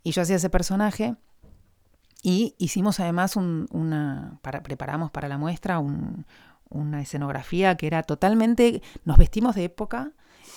y 0.05 0.13
yo 0.13 0.23
hacía 0.23 0.37
ese 0.37 0.51
personaje 0.51 1.17
y 2.23 2.55
hicimos 2.59 3.01
además 3.01 3.35
un- 3.37 3.67
una, 3.73 4.39
para, 4.43 4.63
preparamos 4.63 5.11
para 5.11 5.29
la 5.29 5.39
muestra 5.39 5.79
un- 5.79 6.27
una 6.69 7.01
escenografía 7.01 7.77
que 7.77 7.87
era 7.89 8.03
totalmente, 8.05 8.81
nos 9.05 9.17
vestimos 9.19 9.57
de 9.57 9.65
época, 9.65 10.13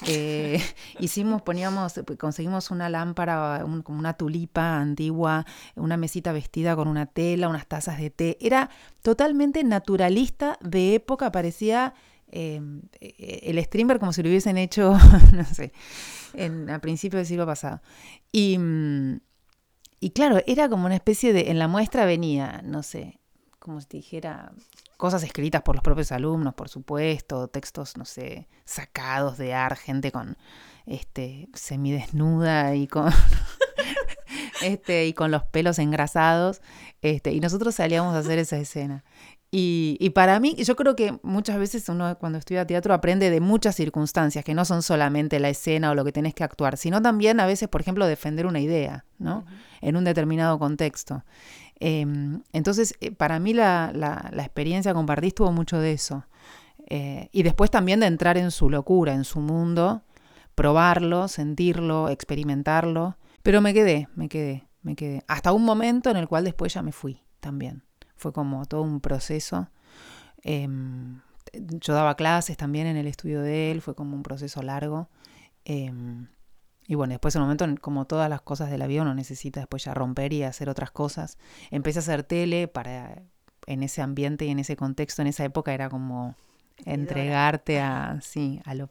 eh, 0.06 0.62
hicimos, 1.00 1.42
poníamos, 1.42 1.94
conseguimos 2.20 2.72
una 2.72 2.90
lámpara, 2.90 3.64
un- 3.66 3.82
como 3.82 4.00
una 4.00 4.14
tulipa 4.14 4.78
antigua, 4.78 5.46
una 5.76 5.98
mesita 5.98 6.32
vestida 6.32 6.76
con 6.76 6.88
una 6.88 7.06
tela, 7.06 7.50
unas 7.50 7.68
tazas 7.68 7.98
de 8.00 8.10
té, 8.10 8.38
era 8.42 8.70
totalmente 9.02 9.64
naturalista 9.64 10.58
de 10.62 10.96
época, 10.96 11.32
parecía 11.32 11.94
eh, 12.32 12.60
el 13.00 13.64
streamer 13.64 14.00
como 14.00 14.12
si 14.14 14.24
lo 14.24 14.30
hubiesen 14.30 14.58
hecho, 14.58 14.94
no 15.34 15.46
sé, 15.46 15.72
en, 16.34 16.70
a 16.70 16.80
principios 16.80 17.20
del 17.20 17.28
siglo 17.28 17.46
pasado. 17.46 17.82
Y, 18.32 18.58
mm, 18.58 19.20
y 20.00 20.10
claro, 20.12 20.42
era 20.48 20.68
como 20.68 20.86
una 20.86 20.96
especie 20.96 21.32
de, 21.34 21.52
en 21.52 21.60
la 21.60 21.68
muestra 21.68 22.06
venía, 22.06 22.62
no 22.64 22.84
sé, 22.84 23.20
como 23.60 23.80
si 23.82 23.88
dijera, 23.92 24.52
cosas 25.04 25.24
escritas 25.24 25.64
por 25.64 25.76
los 25.76 25.84
propios 25.84 26.14
alumnos, 26.14 26.54
por 26.54 26.70
supuesto, 26.70 27.50
textos, 27.50 27.98
no 27.98 28.06
sé, 28.06 28.48
sacados 28.64 29.38
de 29.38 29.54
ar, 29.54 29.76
gente 29.76 30.14
con, 30.14 30.38
este, 30.86 31.50
semidesnuda 31.54 32.74
y 32.76 32.88
con, 32.88 33.12
este, 34.64 35.06
y 35.06 35.12
con 35.12 35.30
los 35.30 35.44
pelos 35.44 35.78
engrasados, 35.78 36.62
este, 37.02 37.34
y 37.34 37.42
nosotros 37.42 37.76
salíamos 37.76 38.16
a 38.16 38.20
hacer 38.20 38.40
esa 38.40 38.56
escena. 38.56 39.04
Y, 39.52 39.98
y 40.00 40.12
para 40.12 40.40
mí, 40.40 40.56
yo 40.56 40.78
creo 40.78 40.96
que 40.96 41.20
muchas 41.22 41.60
veces 41.60 41.90
uno 41.90 42.18
cuando 42.18 42.38
estudia 42.38 42.66
teatro 42.66 42.94
aprende 42.94 43.30
de 43.30 43.42
muchas 43.42 43.76
circunstancias, 43.76 44.46
que 44.46 44.54
no 44.54 44.64
son 44.64 44.84
solamente 44.84 45.38
la 45.42 45.50
escena 45.50 45.92
o 45.92 45.96
lo 45.96 46.06
que 46.06 46.14
tenés 46.14 46.34
que 46.34 46.46
actuar, 46.46 46.78
sino 46.78 47.02
también 47.02 47.42
a 47.42 47.46
veces, 47.46 47.68
por 47.68 47.82
ejemplo, 47.82 48.08
defender 48.08 48.46
una 48.46 48.62
idea, 48.62 49.04
¿no? 49.20 49.46
En 49.82 49.98
un 49.98 50.06
determinado 50.06 50.58
contexto. 50.60 51.26
Eh, 51.80 52.06
entonces, 52.54 52.96
eh, 53.02 53.12
para 53.12 53.40
mí 53.40 53.54
la, 53.54 53.92
la, 53.94 54.44
experiencia 54.44 54.94
con 54.94 55.06
Pardís 55.06 55.36
tuvo 55.36 55.52
mucho 55.52 55.80
de 55.80 55.94
eso. 55.94 56.26
Eh, 56.90 57.30
y 57.32 57.44
después 57.44 57.72
también 57.72 58.00
de 58.00 58.08
entrar 58.08 58.38
en 58.38 58.52
su 58.52 58.70
locura, 58.70 59.14
en 59.14 59.24
su 59.24 59.40
mundo, 59.40 60.04
probarlo, 60.56 61.28
sentirlo, 61.28 62.10
experimentarlo. 62.10 63.18
Pero 63.42 63.62
me 63.62 63.74
quedé, 63.74 64.08
me 64.16 64.30
quedé, 64.30 64.68
me 64.82 64.96
quedé. 64.96 65.24
Hasta 65.28 65.52
un 65.52 65.66
momento 65.66 66.10
en 66.10 66.18
el 66.18 66.28
cual 66.28 66.44
después 66.44 66.74
ya 66.74 66.82
me 66.82 66.92
fui 66.92 67.22
también. 67.40 67.84
Fue 68.16 68.32
como 68.32 68.66
todo 68.66 68.82
un 68.82 69.02
proceso. 69.02 69.70
Eh, 70.44 70.68
yo 71.54 71.94
daba 71.94 72.16
clases 72.16 72.58
también 72.58 72.88
en 72.88 72.98
el 72.98 73.08
estudio 73.08 73.42
de 73.42 73.72
él, 73.72 73.82
fue 73.82 73.96
como 73.96 74.16
un 74.16 74.24
proceso 74.24 74.62
largo. 74.62 75.10
Eh, 75.66 75.92
y 76.88 76.96
bueno, 76.96 77.12
después 77.12 77.36
en 77.36 77.42
un 77.42 77.48
momento, 77.48 77.82
como 77.82 78.06
todas 78.06 78.30
las 78.30 78.42
cosas 78.42 78.70
de 78.70 78.78
la 78.78 78.88
vida, 78.88 79.04
uno 79.04 79.14
necesita 79.14 79.62
después 79.62 79.84
ya 79.84 79.94
romper 79.94 80.34
y 80.34 80.44
hacer 80.44 80.70
otras 80.70 80.92
cosas. 80.92 81.38
Empecé 81.72 82.00
a 82.00 82.02
hacer 82.02 82.24
tele 82.24 82.68
para, 82.68 83.24
en 83.68 83.84
ese 83.84 84.02
ambiente 84.02 84.46
y 84.46 84.50
en 84.50 84.60
ese 84.60 84.76
contexto, 84.76 85.22
en 85.22 85.30
esa 85.30 85.46
época 85.46 85.74
era 85.74 85.90
como 85.90 86.36
entregarte 86.86 87.80
a, 87.80 88.20
sí, 88.22 88.62
a, 88.66 88.74
lo, 88.74 88.90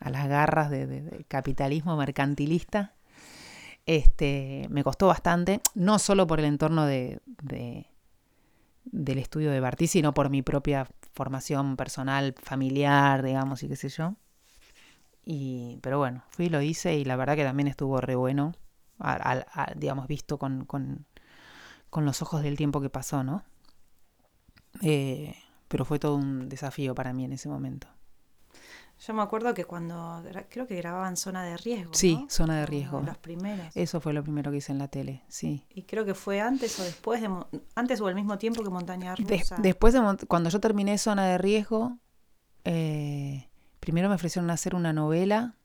a 0.00 0.10
las 0.10 0.28
garras 0.28 0.70
del 0.70 0.88
de, 0.88 1.02
de 1.02 1.24
capitalismo 1.24 1.96
mercantilista. 1.96 2.94
Este, 3.86 4.66
me 4.70 4.84
costó 4.84 5.08
bastante, 5.08 5.60
no 5.74 5.98
solo 5.98 6.26
por 6.26 6.38
el 6.38 6.44
entorno 6.46 6.86
de, 6.86 7.20
de 7.42 7.86
del 8.84 9.18
estudio 9.18 9.50
de 9.50 9.60
Bartí, 9.60 9.86
sino 9.86 10.12
por 10.12 10.30
mi 10.30 10.42
propia 10.42 10.88
formación 11.12 11.76
personal, 11.76 12.34
familiar, 12.42 13.22
digamos, 13.22 13.62
y 13.62 13.68
qué 13.68 13.76
sé 13.76 13.88
yo. 13.88 14.14
Y, 15.24 15.78
pero 15.82 15.98
bueno, 15.98 16.24
fui, 16.30 16.48
lo 16.48 16.60
hice 16.60 16.96
y 16.96 17.04
la 17.04 17.16
verdad 17.16 17.36
que 17.36 17.44
también 17.44 17.68
estuvo 17.68 18.00
re 18.00 18.16
bueno, 18.16 18.54
digamos, 19.76 20.06
visto 20.08 20.38
con, 20.38 20.64
con, 20.64 21.06
con, 21.90 22.04
los 22.04 22.22
ojos 22.22 22.42
del 22.42 22.56
tiempo 22.56 22.80
que 22.80 22.90
pasó, 22.90 23.22
¿no? 23.22 23.44
Eh, 24.80 25.36
pero 25.68 25.84
fue 25.84 25.98
todo 25.98 26.16
un 26.16 26.48
desafío 26.48 26.94
para 26.94 27.12
mí 27.12 27.24
en 27.24 27.32
ese 27.32 27.48
momento. 27.48 27.86
Yo 29.06 29.14
me 29.14 29.22
acuerdo 29.22 29.52
que 29.52 29.64
cuando, 29.64 30.22
creo 30.48 30.66
que 30.68 30.76
grababan 30.76 31.16
Zona 31.16 31.42
de 31.42 31.56
Riesgo. 31.56 31.92
Sí. 31.92 32.24
Zona 32.28 32.60
de 32.60 32.66
Riesgo. 32.66 33.00
Los 33.00 33.18
primeros. 33.18 33.66
Eso 33.74 34.00
fue 34.00 34.12
lo 34.12 34.22
primero 34.22 34.52
que 34.52 34.58
hice 34.58 34.70
en 34.70 34.78
la 34.78 34.86
tele, 34.86 35.24
sí. 35.26 35.66
Y 35.70 35.82
creo 35.82 36.04
que 36.04 36.14
fue 36.14 36.40
antes 36.40 36.78
o 36.78 36.84
después, 36.84 37.20
de, 37.20 37.28
antes 37.74 38.00
o 38.00 38.06
al 38.06 38.14
mismo 38.14 38.38
tiempo 38.38 38.62
que 38.62 38.70
Montaña 38.70 39.16
Rusa. 39.16 39.56
De, 39.56 39.62
después, 39.62 39.92
de, 39.92 40.26
cuando 40.28 40.50
yo 40.50 40.60
terminé 40.60 40.98
Zona 40.98 41.26
de 41.26 41.38
Riesgo, 41.38 41.98
eh, 42.64 43.48
primero 43.82 44.08
me 44.08 44.14
ofrecieron 44.14 44.48
hacer 44.50 44.76
una 44.76 44.92
novela 44.92 45.56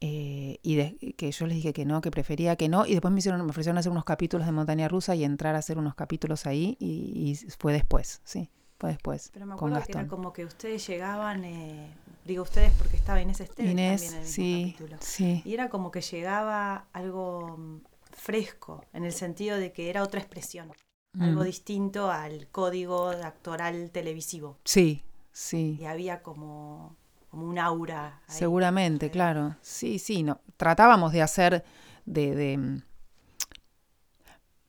eh, 0.00 0.60
y 0.62 0.76
de, 0.76 1.14
que 1.16 1.32
yo 1.32 1.46
les 1.46 1.56
dije 1.56 1.72
que 1.72 1.86
no, 1.86 2.02
que 2.02 2.10
prefería 2.10 2.54
que 2.56 2.68
no, 2.68 2.84
y 2.84 2.92
después 2.92 3.12
me, 3.12 3.18
hicieron, 3.18 3.42
me 3.44 3.50
ofrecieron 3.50 3.78
hacer 3.78 3.90
unos 3.90 4.04
capítulos 4.04 4.46
de 4.46 4.52
Montaña 4.52 4.88
Rusa 4.88 5.14
y 5.14 5.24
entrar 5.24 5.56
a 5.56 5.58
hacer 5.58 5.78
unos 5.78 5.94
capítulos 5.94 6.44
ahí, 6.44 6.76
y, 6.78 7.30
y 7.30 7.34
fue 7.58 7.72
después, 7.72 8.20
sí, 8.24 8.50
fue 8.78 8.90
después. 8.90 9.30
Pero 9.32 9.46
me 9.46 9.56
con 9.56 9.70
acuerdo 9.70 9.76
que 9.76 9.92
Gastón. 9.92 10.00
era 10.02 10.08
como 10.10 10.34
que 10.34 10.44
ustedes 10.44 10.86
llegaban, 10.86 11.44
eh, 11.44 11.88
digo 12.26 12.42
ustedes 12.42 12.72
porque 12.74 12.96
estaba 12.96 13.22
Inés 13.22 13.40
Esteves 13.40 13.72
Inés, 13.72 14.02
también 14.02 14.20
en 14.20 14.26
el 14.26 14.32
sí, 14.32 14.74
capítulo. 14.76 14.96
sí. 15.00 15.42
Y 15.46 15.54
era 15.54 15.70
como 15.70 15.90
que 15.90 16.02
llegaba 16.02 16.88
algo 16.92 17.56
mm, 17.56 17.80
fresco, 18.12 18.84
en 18.92 19.06
el 19.06 19.12
sentido 19.12 19.56
de 19.56 19.72
que 19.72 19.88
era 19.88 20.02
otra 20.02 20.20
expresión, 20.20 20.70
mm. 21.14 21.22
algo 21.22 21.42
distinto 21.42 22.10
al 22.10 22.48
código 22.48 23.08
actoral 23.08 23.90
televisivo. 23.92 24.58
Sí, 24.64 25.02
sí. 25.38 25.78
Y 25.80 25.84
había 25.84 26.22
como 26.22 26.96
como 27.30 27.46
un 27.46 27.58
aura. 27.58 28.22
Ahí. 28.26 28.38
Seguramente, 28.38 29.10
claro. 29.10 29.56
Sí, 29.60 29.98
sí, 29.98 30.22
no. 30.22 30.40
Tratábamos 30.56 31.12
de 31.12 31.22
hacer 31.22 31.64
de, 32.06 32.34
de, 32.34 32.82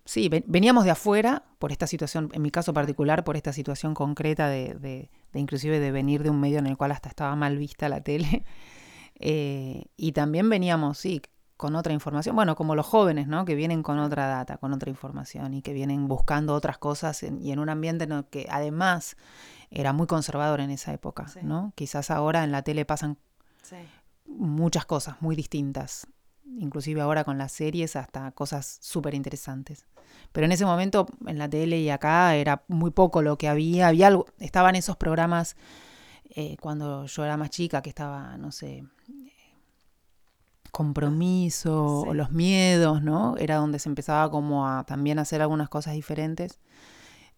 Sí, 0.06 0.30
veníamos 0.48 0.86
de 0.86 0.92
afuera 0.92 1.44
por 1.60 1.72
esta 1.72 1.86
situación, 1.86 2.30
en 2.34 2.42
mi 2.42 2.50
caso 2.50 2.74
particular, 2.74 3.24
por 3.24 3.38
esta 3.38 3.54
situación 3.54 3.94
concreta 3.94 4.50
de, 4.50 4.74
de, 4.74 5.12
de 5.34 5.40
inclusive 5.40 5.80
de 5.80 5.92
venir 5.92 6.24
de 6.24 6.32
un 6.32 6.40
medio 6.40 6.58
en 6.58 6.66
el 6.66 6.78
cual 6.78 6.92
hasta 6.92 7.10
estaba 7.10 7.36
mal 7.36 7.58
vista 7.58 7.90
la 7.90 8.02
tele. 8.02 8.44
Eh, 9.22 9.84
y 9.98 10.14
también 10.14 10.50
veníamos, 10.50 10.98
sí, 10.98 11.22
con 11.60 11.76
otra 11.76 11.92
información. 11.92 12.38
Bueno, 12.38 12.56
como 12.56 12.74
los 12.74 12.86
jóvenes, 12.86 13.28
¿no? 13.28 13.44
Que 13.44 13.54
vienen 13.54 13.84
con 13.84 14.00
otra 14.00 14.28
data, 14.28 14.56
con 14.60 14.72
otra 14.72 14.90
información 14.90 15.54
y 15.54 15.62
que 15.62 15.74
vienen 15.74 16.08
buscando 16.08 16.54
otras 16.56 16.78
cosas 16.78 17.22
en, 17.22 17.42
y 17.42 17.52
en 17.52 17.60
un 17.60 17.68
ambiente 17.68 18.06
en 18.06 18.14
el 18.14 18.24
que 18.24 18.48
además 18.50 19.18
era 19.70 19.92
muy 19.92 20.08
conservador 20.08 20.62
en 20.62 20.70
esa 20.70 20.94
época, 20.94 21.28
Sí. 21.28 21.42
¿no? 21.44 21.74
Quizás 21.76 22.12
ahora 22.12 22.46
en 22.46 22.54
la 22.54 22.62
tele 22.62 22.86
pasan 22.86 23.18
Sí. 23.62 23.76
muchas 24.26 24.86
cosas 24.86 25.22
muy 25.22 25.36
distintas, 25.36 26.08
inclusive 26.46 27.02
ahora 27.02 27.26
con 27.26 27.38
las 27.38 27.52
series 27.52 27.98
hasta 27.98 28.32
cosas 28.32 28.78
súper 28.82 29.14
interesantes. 29.14 29.86
Pero 30.32 30.46
en 30.46 30.54
ese 30.54 30.64
momento 30.66 31.08
en 31.28 31.38
la 31.38 31.50
tele 31.50 31.78
y 31.82 31.90
acá 31.90 32.36
era 32.36 32.64
muy 32.70 32.92
poco 32.92 33.22
lo 33.22 33.38
que 33.38 33.50
había, 33.50 33.90
había 33.90 34.08
algo, 34.08 34.28
estaban 34.40 34.78
esos 34.78 34.96
programas 34.96 35.58
eh, 36.36 36.56
cuando 36.62 37.06
yo 37.06 37.26
era 37.26 37.36
más 37.36 37.50
chica 37.50 37.82
que 37.82 37.90
estaba, 37.90 38.38
no 38.38 38.54
sé, 38.54 38.86
compromiso, 40.72 42.02
Sí. 42.04 42.10
o 42.10 42.14
los 42.14 42.32
miedos, 42.32 43.02
¿no? 43.02 43.36
Era 43.38 43.56
donde 43.58 43.80
se 43.80 43.90
empezaba 43.90 44.30
como 44.32 44.68
a 44.68 44.84
también 44.86 45.20
hacer 45.20 45.42
algunas 45.42 45.70
cosas 45.70 45.94
diferentes. 45.94 46.60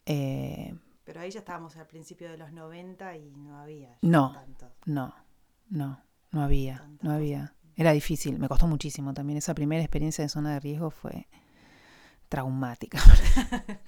Eh, 0.05 0.73
Pero 1.03 1.19
ahí 1.21 1.31
ya 1.31 1.39
estábamos 1.39 1.75
al 1.77 1.87
principio 1.87 2.29
de 2.29 2.37
los 2.37 2.51
90 2.51 3.15
y 3.17 3.31
no 3.31 3.57
había 3.59 3.97
No. 4.01 4.31
tanto. 4.33 4.71
No, 4.85 5.13
no, 5.69 6.01
no 6.31 6.41
había, 6.43 6.89
no 7.01 7.11
había. 7.11 7.53
Era 7.75 7.91
difícil, 7.91 8.37
me 8.39 8.47
costó 8.47 8.67
muchísimo 8.67 9.13
también. 9.13 9.37
Esa 9.37 9.53
primera 9.53 9.81
experiencia 9.81 10.23
de 10.23 10.29
zona 10.29 10.53
de 10.53 10.59
riesgo 10.59 10.91
fue 10.91 11.27
traumática. 12.29 12.99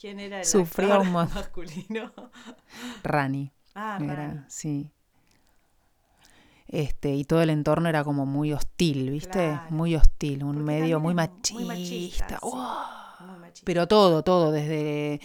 ¿Quién 0.00 0.20
era 0.20 0.40
el 0.40 0.44
Sufría 0.44 0.94
actor 0.94 1.06
un 1.06 1.12
mon- 1.12 1.28
masculino? 1.34 2.12
Rani, 3.02 3.52
Ah, 3.74 3.98
era, 4.00 4.14
Rani. 4.14 4.40
sí. 4.48 4.92
Este, 6.74 7.14
y 7.14 7.24
todo 7.24 7.40
el 7.40 7.50
entorno 7.50 7.88
era 7.88 8.02
como 8.02 8.26
muy 8.26 8.52
hostil, 8.52 9.10
¿viste? 9.10 9.30
Claro. 9.50 9.62
Muy 9.70 9.94
hostil, 9.94 10.42
un 10.42 10.54
Porque 10.56 10.64
medio 10.66 10.98
muy 11.00 11.14
machista. 11.14 11.54
muy 11.54 11.64
machista. 11.64 12.38
Muy 12.42 13.38
machista. 13.38 13.62
Pero 13.64 13.86
todo, 13.86 14.22
todo, 14.24 14.50
desde 14.50 15.20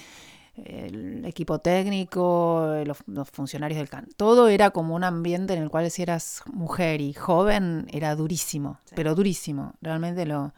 el 0.56 1.24
equipo 1.26 1.60
técnico, 1.60 2.74
los, 2.86 2.98
los 3.08 3.30
funcionarios 3.32 3.78
del 3.80 3.90
CAN, 3.90 4.08
todo 4.18 4.48
era 4.50 4.70
como 4.72 4.94
un 4.94 5.04
ambiente 5.04 5.54
en 5.54 5.64
el 5.64 5.70
cual 5.70 5.90
si 5.90 6.02
eras 6.04 6.44
mujer 6.52 7.02
y 7.02 7.14
joven 7.14 7.88
era 7.92 8.14
durísimo, 8.16 8.78
Sí. 8.86 8.94
pero 8.96 9.16
durísimo, 9.16 9.74
realmente 9.82 10.26
lo... 10.26 10.54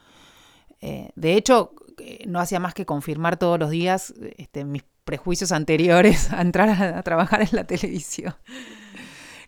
eh, 0.81 1.11
de 1.15 1.35
hecho, 1.35 1.71
eh, 1.99 2.23
no 2.27 2.39
hacía 2.39 2.59
más 2.59 2.73
que 2.73 2.85
confirmar 2.85 3.37
todos 3.37 3.59
los 3.59 3.69
días 3.69 4.13
este, 4.37 4.65
mis 4.65 4.83
prejuicios 5.05 5.51
anteriores 5.51 6.33
a 6.33 6.41
entrar 6.41 6.67
a, 6.69 6.97
a 6.97 7.03
trabajar 7.03 7.41
en 7.43 7.49
la 7.53 7.63
televisión. 7.63 8.33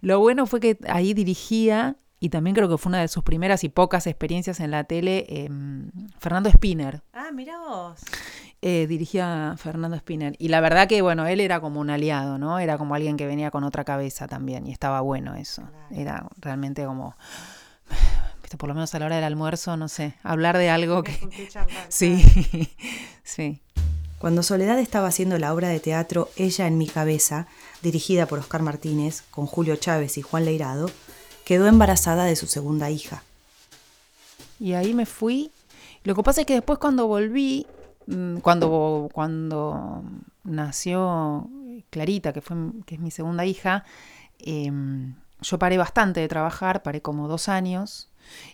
Lo 0.03 0.19
bueno 0.19 0.45
fue 0.45 0.59
que 0.59 0.77
ahí 0.87 1.13
dirigía 1.13 1.95
y 2.19 2.29
también 2.29 2.55
creo 2.55 2.67
que 2.67 2.77
fue 2.77 2.89
una 2.89 2.99
de 2.99 3.07
sus 3.07 3.23
primeras 3.23 3.63
y 3.63 3.69
pocas 3.69 4.05
experiencias 4.05 4.59
en 4.59 4.69
la 4.69 4.83
tele, 4.83 5.25
em, 5.29 5.89
Fernando 6.19 6.49
Spinner. 6.51 7.01
Ah, 7.13 7.31
mira 7.33 7.57
vos. 7.59 8.01
Eh, 8.61 8.85
dirigía 8.87 9.51
a 9.51 9.57
Fernando 9.57 9.97
Spinner. 9.97 10.35
Y 10.39 10.49
la 10.49 10.61
verdad 10.61 10.87
que, 10.87 11.01
bueno, 11.01 11.25
él 11.25 11.39
era 11.39 11.59
como 11.59 11.79
un 11.79 11.89
aliado, 11.89 12.37
¿no? 12.37 12.59
Era 12.59 12.77
como 12.77 12.95
alguien 12.95 13.17
que 13.17 13.25
venía 13.25 13.49
con 13.49 13.63
otra 13.63 13.83
cabeza 13.83 14.27
también, 14.27 14.67
y 14.67 14.71
estaba 14.71 15.01
bueno 15.01 15.35
eso. 15.35 15.63
Era 15.89 16.27
realmente 16.37 16.85
como 16.85 17.15
por 18.57 18.69
lo 18.69 18.75
menos 18.75 18.93
a 18.93 18.99
la 18.99 19.05
hora 19.05 19.15
del 19.15 19.25
almuerzo, 19.25 19.77
no 19.77 19.87
sé, 19.87 20.15
hablar 20.23 20.57
de 20.57 20.69
algo 20.69 21.03
que... 21.03 21.17
sí, 21.89 22.23
sí. 23.23 23.61
Cuando 24.19 24.43
Soledad 24.43 24.79
estaba 24.79 25.07
haciendo 25.07 25.37
la 25.37 25.53
obra 25.53 25.67
de 25.67 25.81
teatro 25.81 26.29
Ella 26.37 26.67
en 26.67 26.77
mi 26.77 26.87
cabeza, 26.87 27.47
dirigida 27.83 28.25
por 28.25 28.39
Oscar 28.39 28.61
Martínez, 28.61 29.23
con 29.29 29.45
Julio 29.45 29.75
Chávez 29.75 30.17
y 30.17 30.21
Juan 30.21 30.45
Leirado, 30.45 30.89
quedó 31.45 31.67
embarazada 31.67 32.23
de 32.23 32.37
su 32.37 32.47
segunda 32.47 32.89
hija. 32.89 33.23
Y 34.59 34.73
ahí 34.73 34.93
me 34.93 35.05
fui. 35.05 35.51
Lo 36.05 36.15
que 36.15 36.23
pasa 36.23 36.41
es 36.41 36.47
que 36.47 36.53
después 36.53 36.79
cuando 36.79 37.07
volví, 37.07 37.67
mm, 38.07 38.37
cuando, 38.37 39.09
cuando 39.11 40.01
nació 40.45 41.49
Clarita, 41.89 42.31
que, 42.31 42.41
fue, 42.41 42.55
que 42.85 42.95
es 42.95 43.01
mi 43.01 43.11
segunda 43.11 43.45
hija, 43.45 43.83
em, 44.39 45.15
yo 45.41 45.59
paré 45.59 45.77
bastante 45.77 46.21
de 46.21 46.29
trabajar, 46.29 46.83
paré 46.83 47.01
como 47.01 47.27
dos 47.27 47.49
años. 47.49 48.09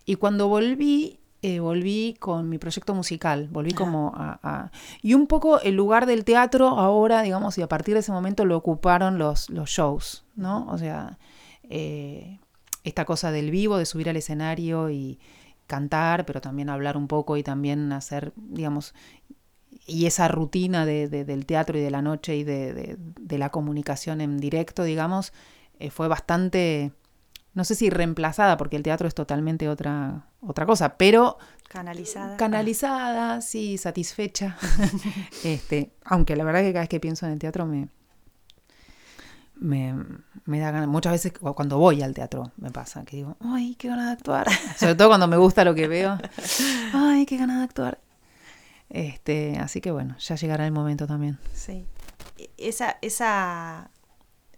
Y 0.06 0.16
cuando 0.16 0.48
volví, 0.48 1.19
eh, 1.42 1.60
volví 1.60 2.18
con 2.20 2.50
mi 2.50 2.58
proyecto 2.58 2.94
musical, 2.94 3.48
volví 3.50 3.72
como 3.72 4.12
a, 4.16 4.72
Y 5.02 5.14
un 5.14 5.28
poco 5.28 5.62
el 5.62 5.76
lugar 5.76 6.06
del 6.06 6.26
teatro 6.26 6.68
ahora, 6.68 7.22
digamos, 7.22 7.58
y 7.58 7.62
a 7.62 7.68
partir 7.68 7.94
de 7.94 8.02
ese 8.02 8.12
momento 8.12 8.46
lo 8.46 8.58
ocuparon 8.58 9.18
los, 9.18 9.50
los 9.50 9.70
shows, 9.70 10.26
¿no? 10.36 10.68
O 10.70 10.78
sea, 10.78 11.18
eh, 11.64 12.40
esta 12.84 13.06
cosa 13.06 13.32
del 13.32 13.52
vivo, 13.52 13.78
de 13.78 13.86
subir 13.86 14.10
al 14.10 14.18
escenario 14.18 14.90
y 14.90 15.20
cantar, 15.68 16.26
pero 16.26 16.42
también 16.42 16.70
hablar 16.70 16.98
un 16.98 17.08
poco 17.08 17.38
y 17.38 17.44
también 17.44 17.92
hacer, 17.94 18.34
digamos, 18.36 18.94
y 19.86 20.08
esa 20.08 20.28
rutina 20.28 20.86
de, 20.86 21.08
del 21.08 21.46
teatro 21.46 21.78
y 21.78 21.82
de 21.82 21.92
la 21.92 22.02
noche 22.02 22.36
y 22.36 22.44
de, 22.44 22.98
de 22.98 23.38
la 23.38 23.50
comunicación 23.50 24.20
en 24.22 24.38
directo, 24.40 24.84
digamos, 24.84 25.32
eh, 25.80 25.90
fue 25.92 26.10
bastante, 26.10 26.92
no 27.54 27.64
sé 27.64 27.76
si 27.76 27.90
reemplazada, 27.90 28.58
porque 28.58 28.76
el 28.76 28.84
teatro 28.84 29.08
es 29.08 29.16
totalmente 29.16 29.70
otra, 29.70 30.28
otra 30.42 30.66
cosa, 30.66 30.98
pero... 30.98 31.38
Canalizada. 31.68 32.38
Canalizada, 32.38 33.42
sí, 33.42 33.78
satisfecha. 33.78 34.58
este, 35.44 35.94
aunque 36.04 36.36
la 36.36 36.44
verdad 36.44 36.62
que 36.62 36.74
cada 36.74 36.82
vez 36.82 36.90
que 36.90 37.00
pienso 37.00 37.26
en 37.26 37.34
el 37.34 37.40
teatro 37.40 37.66
me, 37.66 37.90
me, 39.56 39.94
me 40.46 40.60
da 40.60 40.72
ganas. 40.72 40.88
Muchas 40.88 41.12
veces 41.12 41.34
cuando 41.34 41.78
voy 41.78 42.02
al 42.02 42.14
teatro 42.14 42.52
me 42.58 42.72
pasa 42.72 43.04
que 43.04 43.18
digo, 43.18 43.38
ay, 43.40 43.76
qué 43.76 43.88
ganas 43.90 44.08
de 44.08 44.12
actuar. 44.14 44.48
Sobre 44.78 44.96
todo 44.96 45.10
cuando 45.10 45.28
me 45.28 45.38
gusta 45.38 45.64
lo 45.64 45.76
que 45.76 45.88
veo. 45.88 46.18
Ay, 46.94 47.26
qué 47.26 47.38
ganas 47.38 47.58
de 47.58 47.64
actuar. 47.64 48.00
Este, 48.90 49.58
así 49.60 49.82
que 49.82 49.92
bueno, 49.92 50.18
ya 50.18 50.36
llegará 50.36 50.66
el 50.66 50.72
momento 50.72 51.06
también. 51.06 51.38
Sí. 51.54 51.86
E, 52.38 52.50
esa, 52.58 52.98
esa 53.02 53.92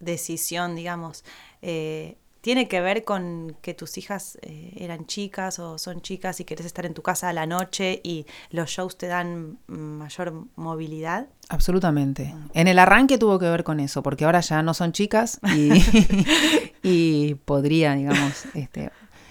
decisión, 0.00 0.74
digamos, 0.74 1.24
eh, 1.60 2.16
tiene 2.42 2.66
que 2.68 2.80
ver 2.80 3.04
con 3.04 3.56
que 3.62 3.72
tus 3.72 3.96
hijas 3.96 4.36
eh, 4.42 4.74
eran 4.76 5.06
chicas 5.06 5.60
o 5.60 5.78
son 5.78 6.02
chicas 6.02 6.40
y 6.40 6.44
querés 6.44 6.66
estar 6.66 6.84
en 6.84 6.92
tu 6.92 7.00
casa 7.00 7.28
a 7.28 7.32
la 7.32 7.46
noche 7.46 8.00
y 8.02 8.26
los 8.50 8.68
shows 8.68 8.98
te 8.98 9.06
dan 9.06 9.58
mayor 9.68 10.34
movilidad? 10.56 11.28
Absolutamente. 11.48 12.34
En 12.52 12.66
el 12.66 12.80
arranque 12.80 13.16
tuvo 13.16 13.38
que 13.38 13.48
ver 13.48 13.62
con 13.62 13.78
eso, 13.78 14.02
porque 14.02 14.24
ahora 14.24 14.40
ya 14.40 14.60
no 14.62 14.74
son 14.74 14.92
chicas 14.92 15.38
y, 15.54 15.70
y 16.82 17.34
podría, 17.36 17.94
digamos, 17.94 18.44
este, 18.54 18.90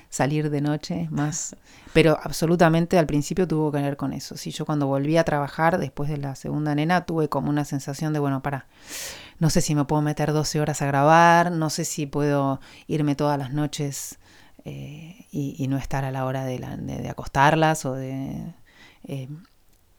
salir 0.10 0.50
de 0.50 0.62
noche 0.62 1.08
más. 1.10 1.56
Pero 1.94 2.18
absolutamente 2.22 2.98
al 2.98 3.08
principio 3.08 3.48
tuvo 3.48 3.72
que 3.72 3.82
ver 3.82 3.98
con 3.98 4.14
eso. 4.14 4.38
Si 4.38 4.52
yo 4.52 4.66
cuando 4.66 4.88
volví 4.88 5.18
a 5.18 5.26
trabajar 5.26 5.78
después 5.80 6.10
de 6.10 6.18
la 6.18 6.36
segunda 6.36 6.76
nena 6.76 7.06
tuve 7.06 7.28
como 7.28 7.50
una 7.50 7.66
sensación 7.66 8.14
de, 8.14 8.20
bueno, 8.20 8.42
para, 8.42 8.68
no 9.42 9.50
sé 9.50 9.62
si 9.62 9.74
me 9.74 9.86
puedo 9.86 10.04
meter 10.04 10.34
12 10.34 10.62
horas 10.62 10.84
a 10.84 10.86
grabar, 10.86 11.52
no 11.52 11.72
sé 11.72 11.84
si 11.84 12.06
puedo 12.06 12.62
irme 12.86 13.16
todas 13.16 13.40
las 13.40 13.52
noches 13.52 14.20
eh, 14.66 15.26
y, 15.32 15.68
no 15.68 15.78
estar 15.78 16.06
a 16.06 16.12
la 16.12 16.26
hora 16.26 16.46
de, 16.46 16.60
de, 16.60 17.10
acostarlas 17.10 17.84
o 17.86 17.96
de... 17.96 18.54
Eh, 19.06 19.28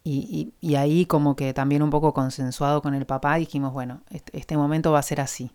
y, 0.05 0.55
y, 0.61 0.75
ahí 0.77 1.07
como 1.07 1.35
que 1.35 1.53
también 1.53 1.83
un 1.83 1.91
poco 1.91 2.15
consensuado 2.15 2.83
con 2.83 2.95
el 2.95 3.05
papá 3.05 3.35
dijimos, 3.35 3.73
bueno, 3.73 4.03
este, 4.11 4.39
este 4.39 4.57
momento 4.57 4.93
va 4.93 5.01
a 5.01 5.03
ser 5.03 5.21
así. 5.21 5.51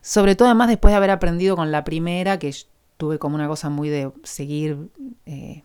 Sobre 0.00 0.34
todo 0.34 0.48
además 0.48 0.66
después 0.66 0.90
de 0.90 0.96
haber 0.96 1.10
aprendido 1.10 1.54
con 1.54 1.70
la 1.70 1.84
primera, 1.84 2.40
que 2.40 2.52
tuve 2.96 3.20
como 3.20 3.36
una 3.36 3.46
cosa 3.46 3.70
muy 3.70 3.88
de 3.88 4.10
seguir, 4.24 4.90
eh, 5.26 5.62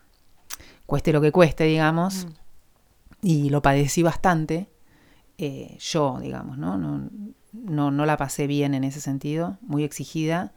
cueste 0.85 1.11
lo 1.11 1.21
que 1.21 1.31
cueste, 1.31 1.63
digamos, 1.63 2.25
mm. 2.25 2.29
y 3.23 3.49
lo 3.49 3.63
padecí 3.63 4.03
bastante, 4.03 4.69
yo, 5.79 6.19
digamos, 6.19 6.59
¿no? 6.59 6.77
No, 6.77 7.09
¿no? 7.53 7.91
no, 7.91 8.05
la 8.05 8.17
pasé 8.17 8.47
bien 8.47 8.73
en 8.73 8.83
ese 8.83 9.01
sentido, 9.01 9.57
muy 9.61 9.83
exigida. 9.83 10.53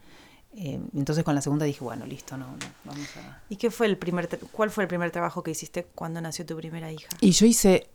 Eh, 0.56 0.80
entonces 0.94 1.22
con 1.22 1.34
la 1.34 1.42
segunda 1.42 1.64
dije, 1.64 1.84
bueno, 1.84 2.06
listo, 2.06 2.36
no, 2.36 2.46
vamos 2.84 3.16
a... 3.16 3.42
¿Y 3.48 3.56
qué 3.56 3.70
fue 3.70 3.86
el 3.86 3.96
primer, 3.96 4.28
cuál 4.52 4.70
fue 4.70 4.84
el 4.84 4.88
primer 4.88 5.10
trabajo 5.10 5.42
que 5.42 5.52
hiciste 5.52 5.84
cuando 5.94 6.20
nació 6.20 6.44
tu 6.44 6.56
primera 6.56 6.90
hija? 6.90 7.08
Y 7.20 7.30
yo 7.30 7.46
hice, 7.46 7.88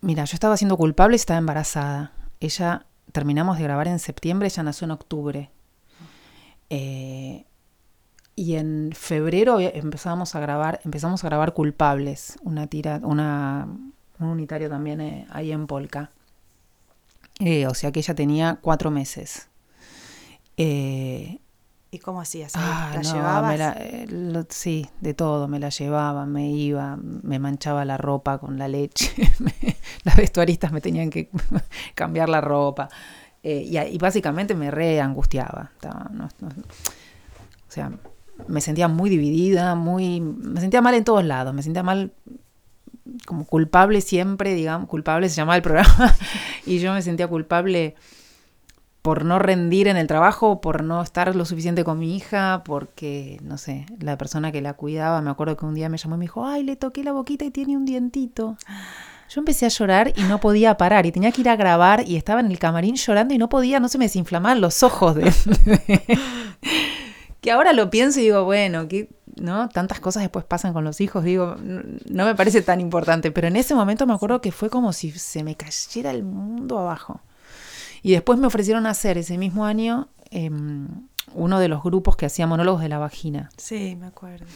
mira, 0.00 0.24
yo 0.24 0.34
estaba 0.34 0.56
siendo 0.56 0.76
culpable 0.76 1.14
y 1.14 1.16
estaba 1.16 1.38
embarazada. 1.38 2.12
Ella, 2.40 2.86
terminamos 3.12 3.58
de 3.58 3.64
grabar 3.64 3.88
en 3.88 3.98
septiembre, 3.98 4.48
ella 4.48 4.62
nació 4.62 4.86
en 4.86 4.90
octubre. 4.92 5.50
Eh, 6.70 7.44
y 8.36 8.54
en 8.54 8.92
febrero 8.94 9.60
empezamos 9.60 10.34
a 10.34 10.40
grabar, 10.40 10.80
empezamos 10.84 11.22
a 11.22 11.28
grabar 11.28 11.52
Culpables, 11.52 12.38
una 12.42 12.68
tira, 12.68 13.00
una, 13.02 13.68
un 14.18 14.26
unitario 14.26 14.70
también 14.70 15.00
eh, 15.02 15.26
ahí 15.30 15.52
en 15.52 15.66
Polka. 15.66 16.12
Eh, 17.40 17.66
o 17.66 17.74
sea 17.74 17.90
que 17.90 18.00
ella 18.00 18.14
tenía 18.14 18.58
cuatro 18.60 18.90
meses. 18.90 19.48
Eh, 20.56 21.38
¿Y 21.90 21.98
cómo 21.98 22.20
hacías? 22.20 22.52
Ah, 22.54 22.92
¿La 22.94 23.02
llevabas? 23.02 23.76
sí, 24.50 24.88
de 25.00 25.14
todo, 25.14 25.48
me 25.48 25.58
la 25.58 25.70
llevaba, 25.70 26.26
me 26.26 26.50
iba, 26.50 26.96
me 26.96 27.38
manchaba 27.38 27.84
la 27.84 27.96
ropa 27.96 28.38
con 28.38 28.58
la 28.58 28.68
leche, 28.68 29.12
las 30.04 30.16
vestuaristas 30.16 30.70
me 30.70 30.80
tenían 30.80 31.10
que 31.10 31.30
cambiar 31.94 32.28
la 32.28 32.40
ropa. 32.40 32.88
y, 33.42 33.98
básicamente 33.98 34.54
me 34.54 34.70
re 34.70 35.00
angustiaba. 35.00 35.72
o 35.82 37.72
sea, 37.72 37.90
me 38.46 38.60
sentía 38.60 38.86
muy 38.86 39.10
dividida, 39.10 39.74
muy, 39.74 40.20
me 40.20 40.60
sentía 40.60 40.82
mal 40.82 40.94
en 40.94 41.04
todos 41.04 41.24
lados, 41.24 41.54
me 41.54 41.62
sentía 41.62 41.82
mal 41.82 42.12
como 43.26 43.44
culpable 43.44 44.00
siempre, 44.00 44.54
digamos, 44.54 44.88
culpable 44.88 45.28
se 45.28 45.36
llamaba 45.36 45.56
el 45.56 45.62
programa, 45.62 46.14
y 46.66 46.78
yo 46.78 46.92
me 46.92 47.02
sentía 47.02 47.28
culpable 47.28 47.94
por 49.02 49.24
no 49.24 49.38
rendir 49.38 49.88
en 49.88 49.96
el 49.96 50.06
trabajo, 50.06 50.60
por 50.60 50.84
no 50.84 51.02
estar 51.02 51.34
lo 51.34 51.44
suficiente 51.44 51.84
con 51.84 51.98
mi 51.98 52.16
hija, 52.16 52.62
porque, 52.64 53.38
no 53.42 53.56
sé, 53.56 53.86
la 53.98 54.18
persona 54.18 54.52
que 54.52 54.60
la 54.60 54.74
cuidaba, 54.74 55.22
me 55.22 55.30
acuerdo 55.30 55.56
que 55.56 55.64
un 55.64 55.74
día 55.74 55.88
me 55.88 55.96
llamó 55.96 56.16
y 56.16 56.18
me 56.18 56.24
dijo, 56.24 56.44
ay, 56.44 56.62
le 56.62 56.76
toqué 56.76 57.02
la 57.02 57.12
boquita 57.12 57.44
y 57.44 57.50
tiene 57.50 57.76
un 57.76 57.86
dientito. 57.86 58.58
Yo 59.30 59.40
empecé 59.40 59.64
a 59.64 59.68
llorar 59.68 60.12
y 60.16 60.22
no 60.24 60.40
podía 60.40 60.76
parar 60.76 61.06
y 61.06 61.12
tenía 61.12 61.30
que 61.30 61.40
ir 61.40 61.48
a 61.48 61.56
grabar 61.56 62.06
y 62.06 62.16
estaba 62.16 62.40
en 62.40 62.50
el 62.50 62.58
camarín 62.58 62.96
llorando 62.96 63.32
y 63.32 63.38
no 63.38 63.48
podía, 63.48 63.80
no 63.80 63.88
se 63.88 63.96
me 63.96 64.06
desinflamaban 64.06 64.60
los 64.60 64.82
ojos 64.82 65.14
de 65.14 65.32
que 67.40 67.50
ahora 67.50 67.72
lo 67.72 67.90
pienso 67.90 68.20
y 68.20 68.24
digo, 68.24 68.44
bueno, 68.44 68.88
que 68.88 69.08
¿no? 69.36 69.68
Tantas 69.68 70.00
cosas 70.00 70.22
después 70.22 70.44
pasan 70.44 70.72
con 70.72 70.84
los 70.84 71.00
hijos, 71.00 71.24
digo, 71.24 71.56
no 71.58 72.24
me 72.24 72.34
parece 72.34 72.62
tan 72.62 72.80
importante, 72.80 73.30
pero 73.30 73.48
en 73.48 73.56
ese 73.56 73.74
momento 73.74 74.06
me 74.06 74.14
acuerdo 74.14 74.40
que 74.40 74.52
fue 74.52 74.70
como 74.70 74.92
si 74.92 75.10
se 75.12 75.44
me 75.44 75.56
cayera 75.56 76.10
el 76.10 76.22
mundo 76.22 76.78
abajo. 76.78 77.20
Y 78.02 78.12
después 78.12 78.38
me 78.38 78.46
ofrecieron 78.46 78.86
hacer 78.86 79.18
ese 79.18 79.36
mismo 79.36 79.66
año 79.66 80.08
em, 80.30 80.88
uno 81.34 81.60
de 81.60 81.68
los 81.68 81.82
grupos 81.82 82.16
que 82.16 82.26
hacía 82.26 82.46
monólogos 82.46 82.80
de 82.80 82.88
la 82.88 82.98
vagina. 82.98 83.50
Sí, 83.56 83.96
me 83.96 84.06
acuerdo. 84.06 84.46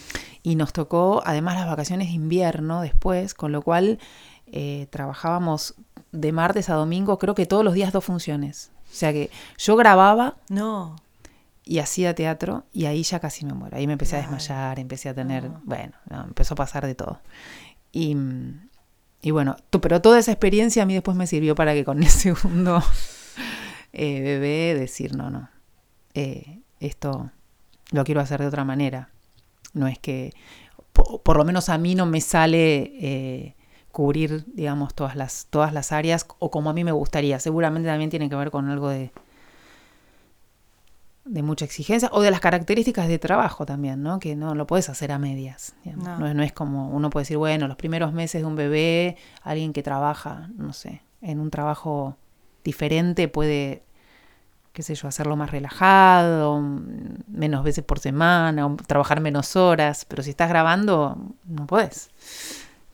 Y 0.41 0.55
nos 0.55 0.73
tocó 0.73 1.21
además 1.25 1.55
las 1.55 1.67
vacaciones 1.67 2.07
de 2.07 2.13
invierno 2.13 2.81
después, 2.81 3.33
con 3.33 3.51
lo 3.51 3.61
cual 3.61 3.99
eh, 4.47 4.87
trabajábamos 4.89 5.75
de 6.11 6.31
martes 6.31 6.69
a 6.69 6.75
domingo, 6.75 7.19
creo 7.19 7.35
que 7.35 7.45
todos 7.45 7.63
los 7.63 7.73
días 7.73 7.93
dos 7.93 8.03
funciones. 8.03 8.71
O 8.91 8.95
sea 8.95 9.13
que 9.13 9.29
yo 9.57 9.75
grababa. 9.75 10.37
No 10.49 10.95
y 11.65 11.79
hacía 11.79 12.13
teatro 12.13 12.65
y 12.71 12.85
ahí 12.85 13.03
ya 13.03 13.19
casi 13.19 13.45
me 13.45 13.53
muero. 13.53 13.75
Ahí 13.75 13.87
me 13.87 13.93
empecé 13.93 14.15
a 14.15 14.19
desmayar, 14.19 14.79
empecé 14.79 15.09
a 15.09 15.13
tener, 15.15 15.49
bueno, 15.63 15.93
empezó 16.09 16.53
a 16.53 16.57
pasar 16.57 16.85
de 16.85 16.93
todo. 16.93 17.19
Y, 17.91 18.15
y 19.21 19.31
bueno, 19.31 19.55
pero 19.81 20.01
toda 20.01 20.19
esa 20.19 20.31
experiencia 20.31 20.83
a 20.83 20.85
mí 20.85 20.93
después 20.93 21.17
me 21.17 21.27
sirvió 21.27 21.55
para 21.55 21.73
que 21.73 21.83
con 21.83 22.01
el 22.03 22.09
segundo 22.09 22.83
eh, 23.93 24.21
bebé 24.21 24.79
decir, 24.79 25.15
no, 25.15 25.31
no, 25.31 25.49
eh, 26.13 26.61
esto 26.79 27.31
lo 27.91 28.03
quiero 28.03 28.21
hacer 28.21 28.41
de 28.41 28.47
otra 28.47 28.63
manera. 28.63 29.09
No 29.73 29.87
es 29.87 29.97
que, 29.97 30.31
por, 30.93 31.35
lo 31.35 31.45
menos 31.45 31.69
a 31.69 31.77
mí 31.77 31.95
no 31.95 32.05
me 32.05 32.21
sale 32.21 32.91
eh, 33.01 33.55
cubrir, 33.91 34.45
digamos, 34.53 34.93
todas 34.93 35.15
las, 35.15 35.47
todas 35.49 35.73
las 35.73 35.91
áreas 35.91 36.27
o 36.39 36.51
como 36.51 36.69
a 36.69 36.73
mí 36.73 36.83
me 36.83 36.91
gustaría. 36.91 37.39
Seguramente 37.39 37.89
también 37.89 38.09
tiene 38.09 38.29
que 38.29 38.35
ver 38.35 38.51
con 38.51 38.69
algo 38.69 38.89
de 38.89 39.11
de 41.25 41.41
mucha 41.41 41.65
exigencia 41.65 42.09
o 42.11 42.21
de 42.21 42.29
las 42.29 42.39
características 42.39 43.07
de 43.07 43.17
trabajo 43.17 43.65
también, 43.65 44.03
¿no? 44.03 44.19
Que 44.19 44.35
no 44.35 44.53
lo 44.53 44.67
puedes 44.67 44.89
hacer 44.89 45.11
a 45.11 45.17
medias. 45.17 45.75
No. 45.83 46.33
No, 46.33 46.43
es 46.43 46.53
como 46.53 46.89
uno 46.89 47.09
puede 47.09 47.23
decir, 47.23 47.37
bueno, 47.37 47.67
los 47.67 47.77
primeros 47.77 48.13
meses 48.13 48.41
de 48.41 48.47
un 48.47 48.55
bebé, 48.55 49.17
alguien 49.41 49.73
que 49.73 49.81
trabaja, 49.81 50.49
no 50.55 50.71
sé, 50.71 51.01
en 51.21 51.39
un 51.39 51.49
trabajo 51.49 52.17
diferente 52.63 53.27
puede, 53.27 53.83
qué 54.71 54.83
sé 54.83 54.93
yo, 54.93 55.07
hacerlo 55.07 55.35
más 55.35 55.49
relajado, 55.49 56.61
menos 57.27 57.63
veces 57.63 57.83
por 57.83 57.99
semana, 57.99 58.67
o 58.67 58.75
trabajar 58.75 59.19
menos 59.19 59.55
horas, 59.55 60.05
pero 60.05 60.21
si 60.21 60.29
estás 60.29 60.49
grabando, 60.49 61.17
no 61.45 61.65
puedes. 61.65 62.11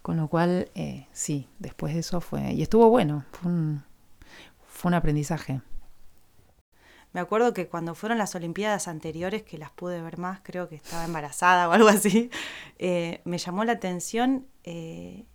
Con 0.01 0.17
lo 0.17 0.29
cual, 0.29 0.69
eh, 0.73 1.07
sí, 1.11 1.47
después 1.59 1.93
de 1.93 1.99
eso 1.99 2.21
fue, 2.21 2.53
y 2.53 2.61
estuvo 2.61 2.89
bueno, 2.89 3.25
fue 3.33 3.51
un, 3.51 3.83
fue 4.67 4.89
un 4.89 4.95
aprendizaje. 4.95 5.61
Me 7.13 7.19
acuerdo 7.19 7.53
que 7.53 7.67
cuando 7.67 7.93
fueron 7.93 8.17
las 8.17 8.35
Olimpiadas 8.35 8.87
anteriores, 8.87 9.43
que 9.43 9.57
las 9.57 9.71
pude 9.71 10.01
ver 10.01 10.17
más, 10.17 10.39
creo 10.43 10.69
que 10.69 10.75
estaba 10.75 11.03
embarazada 11.03 11.67
o 11.67 11.71
algo 11.73 11.89
así, 11.89 12.29
eh, 12.79 13.21
me 13.25 13.37
llamó 13.37 13.65
la 13.65 13.73
atención 13.73 14.47
eh, 14.63 15.25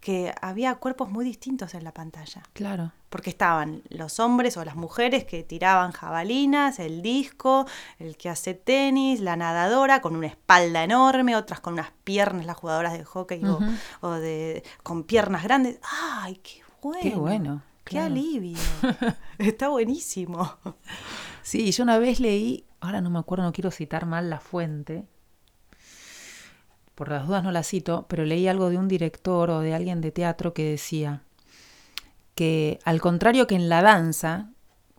que 0.00 0.34
había 0.40 0.74
cuerpos 0.76 1.10
muy 1.10 1.24
distintos 1.24 1.74
en 1.74 1.84
la 1.84 1.92
pantalla. 1.92 2.42
Claro. 2.52 2.92
Porque 3.08 3.30
estaban 3.30 3.82
los 3.88 4.20
hombres 4.20 4.56
o 4.56 4.64
las 4.64 4.76
mujeres 4.76 5.24
que 5.24 5.42
tiraban 5.42 5.92
jabalinas, 5.92 6.78
el 6.78 7.02
disco, 7.02 7.66
el 7.98 8.16
que 8.16 8.28
hace 8.28 8.54
tenis, 8.54 9.20
la 9.20 9.36
nadadora 9.36 10.00
con 10.00 10.16
una 10.16 10.26
espalda 10.26 10.84
enorme, 10.84 11.36
otras 11.36 11.60
con 11.60 11.74
unas 11.74 11.90
piernas, 12.04 12.46
las 12.46 12.56
jugadoras 12.56 12.92
de 12.94 13.04
hockey 13.04 13.42
o, 14.00 14.10
de 14.10 14.62
con 14.82 15.04
piernas 15.04 15.42
grandes. 15.42 15.78
¡Ay, 15.82 16.36
qué 16.36 16.62
bueno! 16.80 17.00
Qué 17.02 17.16
bueno. 17.16 17.69
¡Qué 17.90 17.98
alivio! 17.98 18.56
Está 19.38 19.68
buenísimo. 19.68 20.58
Sí, 21.42 21.72
yo 21.72 21.82
una 21.82 21.98
vez 21.98 22.20
leí, 22.20 22.64
ahora 22.78 23.00
no 23.00 23.10
me 23.10 23.18
acuerdo, 23.18 23.42
no 23.42 23.52
quiero 23.52 23.72
citar 23.72 24.06
mal 24.06 24.30
la 24.30 24.38
fuente, 24.38 25.08
por 26.94 27.08
las 27.08 27.26
dudas 27.26 27.42
no 27.42 27.50
la 27.50 27.64
cito, 27.64 28.06
pero 28.08 28.24
leí 28.24 28.46
algo 28.46 28.70
de 28.70 28.78
un 28.78 28.86
director 28.86 29.50
o 29.50 29.58
de 29.58 29.74
alguien 29.74 30.00
de 30.00 30.12
teatro 30.12 30.54
que 30.54 30.70
decía 30.70 31.24
que 32.36 32.78
al 32.84 33.00
contrario 33.00 33.48
que 33.48 33.56
en 33.56 33.68
la 33.68 33.82
danza, 33.82 34.50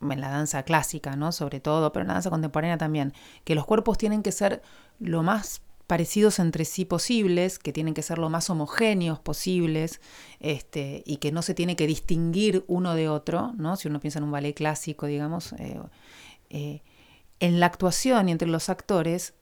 en 0.01 0.19
la 0.19 0.29
danza 0.29 0.63
clásica, 0.63 1.15
¿no? 1.15 1.31
Sobre 1.31 1.61
todo, 1.61 1.93
pero 1.93 2.01
en 2.01 2.07
la 2.09 2.15
danza 2.15 2.29
contemporánea 2.29 2.77
también, 2.77 3.13
que 3.45 3.55
los 3.55 3.65
cuerpos 3.65 3.97
tienen 3.97 4.21
que 4.21 4.33
ser 4.33 4.61
lo 4.99 5.23
más 5.23 5.61
parecidos 5.91 6.39
entre 6.39 6.63
sí 6.63 6.85
posibles, 6.85 7.59
que 7.59 7.73
tienen 7.73 7.93
que 7.93 8.01
ser 8.01 8.17
lo 8.17 8.29
más 8.29 8.49
homogéneos 8.49 9.19
posibles, 9.19 9.99
este, 10.39 11.03
y 11.05 11.17
que 11.17 11.33
no 11.33 11.41
se 11.41 11.53
tiene 11.53 11.75
que 11.75 11.85
distinguir 11.85 12.63
uno 12.69 12.95
de 12.95 13.09
otro, 13.09 13.51
¿no? 13.57 13.75
Si 13.75 13.89
uno 13.89 13.99
piensa 13.99 14.19
en 14.19 14.23
un 14.23 14.31
ballet 14.31 14.53
clásico, 14.53 15.05
digamos, 15.05 15.51
eh, 15.51 15.81
eh, 16.49 16.81
en 17.41 17.59
la 17.59 17.65
actuación 17.65 18.29
y 18.29 18.31
entre 18.31 18.47
los 18.47 18.69
actores 18.69 19.33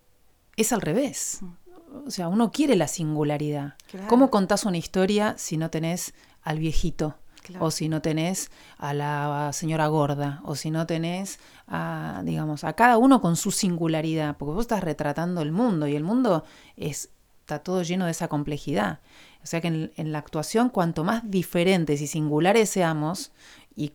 es 0.57 0.73
al 0.73 0.81
revés. 0.81 1.37
Mm. 1.41 2.07
O 2.07 2.09
sea, 2.09 2.27
uno 2.27 2.51
quiere 2.51 2.75
la 2.75 2.87
singularidad. 2.87 3.75
¿Cómo 4.07 4.31
contás 4.31 4.65
una 4.65 4.77
historia 4.77 5.35
si 5.37 5.55
no 5.55 5.69
tenés 5.69 6.15
al 6.41 6.57
viejito? 6.57 7.15
O 7.59 7.71
si 7.71 7.89
no 7.89 8.01
tenés 8.01 8.51
a 8.77 8.93
la 8.93 9.51
señora 9.53 9.87
gorda, 9.87 10.41
o 10.43 10.55
si 10.55 10.71
no 10.71 10.85
tenés 10.85 11.39
a, 11.67 12.21
digamos, 12.23 12.63
a 12.63 12.73
cada 12.73 12.97
uno 12.97 13.21
con 13.21 13.35
su 13.35 13.51
singularidad, 13.51 14.37
porque 14.37 14.53
vos 14.53 14.61
estás 14.61 14.83
retratando 14.83 15.41
el 15.41 15.51
mundo 15.51 15.87
y 15.87 15.95
el 15.95 16.03
mundo 16.03 16.43
es, 16.77 17.09
está 17.41 17.59
todo 17.59 17.81
lleno 17.81 18.05
de 18.05 18.11
esa 18.11 18.27
complejidad. 18.27 18.99
O 19.43 19.47
sea 19.47 19.61
que 19.61 19.67
en, 19.67 20.11
la 20.11 20.19
actuación, 20.19 20.69
cuanto 20.69 21.03
más 21.03 21.29
diferentes 21.29 22.01
y 22.01 22.07
singulares 22.07 22.69
seamos, 22.69 23.31
y, 23.75 23.93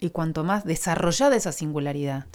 y 0.00 0.10
cuanto 0.10 0.44
más 0.44 0.64
desarrollada 0.64 1.36
esa 1.36 1.52
singularidad, 1.52 2.26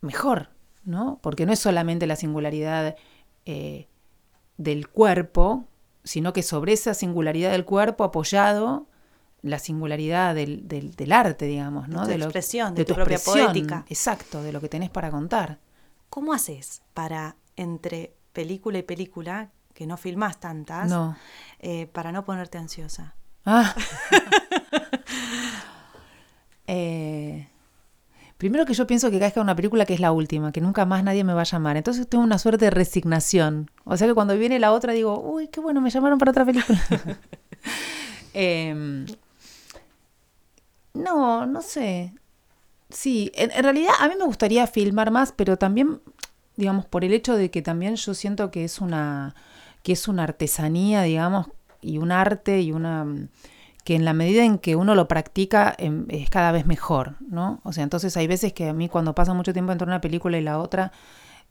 mejor, 0.00 0.50
¿no? 0.84 1.18
Porque 1.22 1.46
no 1.46 1.52
es 1.52 1.58
solamente 1.58 2.06
la 2.06 2.16
singularidad 2.16 2.96
eh, 3.46 3.88
del 4.56 4.88
cuerpo, 4.88 5.68
sino 6.02 6.32
que 6.32 6.42
sobre 6.42 6.72
esa 6.72 6.94
singularidad 6.94 7.52
del 7.52 7.64
cuerpo 7.64 8.04
apoyado 8.04 8.86
la 9.44 9.58
singularidad 9.58 10.34
del, 10.34 10.66
del, 10.66 11.12
arte, 11.12 11.44
digamos, 11.44 11.88
¿no? 11.88 12.06
De, 12.06 12.16
tu 12.16 12.24
expresión, 12.24 12.74
de, 12.74 12.84
tu, 12.86 12.94
propia 12.94 13.18
poética. 13.18 13.84
Exacto, 13.88 14.42
de 14.42 14.52
lo 14.52 14.60
que 14.60 14.70
tenés 14.70 14.88
para 14.88 15.10
contar. 15.10 15.58
¿Cómo 16.08 16.32
haces 16.32 16.82
para, 16.94 17.36
entre 17.56 18.16
película 18.32 18.78
y 18.78 18.82
película, 18.82 19.50
que 19.74 19.86
no 19.86 19.98
filmás 19.98 20.40
tantas, 20.40 20.90
eh, 21.60 21.86
para 21.88 22.10
no 22.10 22.24
ponerte 22.24 22.58
ansiosa? 22.58 23.14
Ah. 23.44 23.74
Eh, 26.66 27.46
primero 28.38 28.64
que 28.64 28.72
yo 28.72 28.86
pienso 28.86 29.10
que 29.10 29.18
cada 29.18 29.42
una 29.42 29.54
película 29.54 29.84
que 29.84 29.92
es 29.92 30.00
la 30.00 30.12
última, 30.12 30.50
que 30.50 30.62
nunca 30.62 30.86
más 30.86 31.04
nadie 31.04 31.22
me 31.22 31.34
va 31.34 31.42
a 31.42 31.44
llamar. 31.44 31.76
Entonces 31.76 32.08
tengo 32.08 32.24
una 32.24 32.38
suerte 32.38 32.64
de 32.64 32.70
resignación. 32.70 33.70
O 33.84 33.98
sea 33.98 34.08
que 34.08 34.14
cuando 34.14 34.34
viene 34.38 34.58
la 34.58 34.72
otra 34.72 34.94
digo, 34.94 35.20
uy, 35.20 35.48
qué 35.48 35.60
bueno, 35.60 35.82
me 35.82 35.90
llamaron 35.90 36.18
para 36.18 36.30
otra 36.30 36.46
película. 36.46 36.80
eh, 38.32 39.04
no, 40.94 41.46
no 41.46 41.62
sé. 41.62 42.14
Sí, 42.90 43.32
en, 43.34 43.50
realidad 43.50 43.92
a 44.00 44.08
mí 44.08 44.14
me 44.18 44.24
gustaría 44.24 44.66
filmar 44.66 45.10
más, 45.10 45.32
pero 45.32 45.58
también, 45.58 46.00
digamos, 46.56 46.86
por 46.86 47.04
el 47.04 47.12
hecho 47.12 47.36
de 47.36 47.50
que 47.50 47.62
también 47.62 47.96
yo 47.96 48.14
siento 48.14 48.50
que 48.50 48.64
es 48.64 48.80
una, 48.80 49.34
que 49.82 49.92
es 49.92 50.08
una 50.08 50.24
artesanía, 50.24 51.02
digamos, 51.02 51.48
y 51.80 51.98
un 51.98 52.12
arte 52.12 52.60
y 52.62 52.72
una 52.72 53.06
que 53.84 53.94
en 53.94 54.04
la 54.06 54.14
medida 54.14 54.44
en 54.44 54.58
que 54.58 54.76
uno 54.76 54.94
lo 54.94 55.08
practica 55.08 55.74
em, 55.78 56.06
es 56.08 56.30
cada 56.30 56.52
vez 56.52 56.66
mejor, 56.66 57.16
¿no? 57.20 57.60
O 57.64 57.72
sea, 57.72 57.84
entonces 57.84 58.16
hay 58.16 58.26
veces 58.26 58.54
que 58.54 58.68
a 58.68 58.72
mí 58.72 58.88
cuando 58.88 59.14
pasa 59.14 59.34
mucho 59.34 59.52
tiempo 59.52 59.72
entre 59.72 59.86
una 59.86 60.00
película 60.00 60.38
y 60.38 60.40
la 60.40 60.58
otra, 60.58 60.92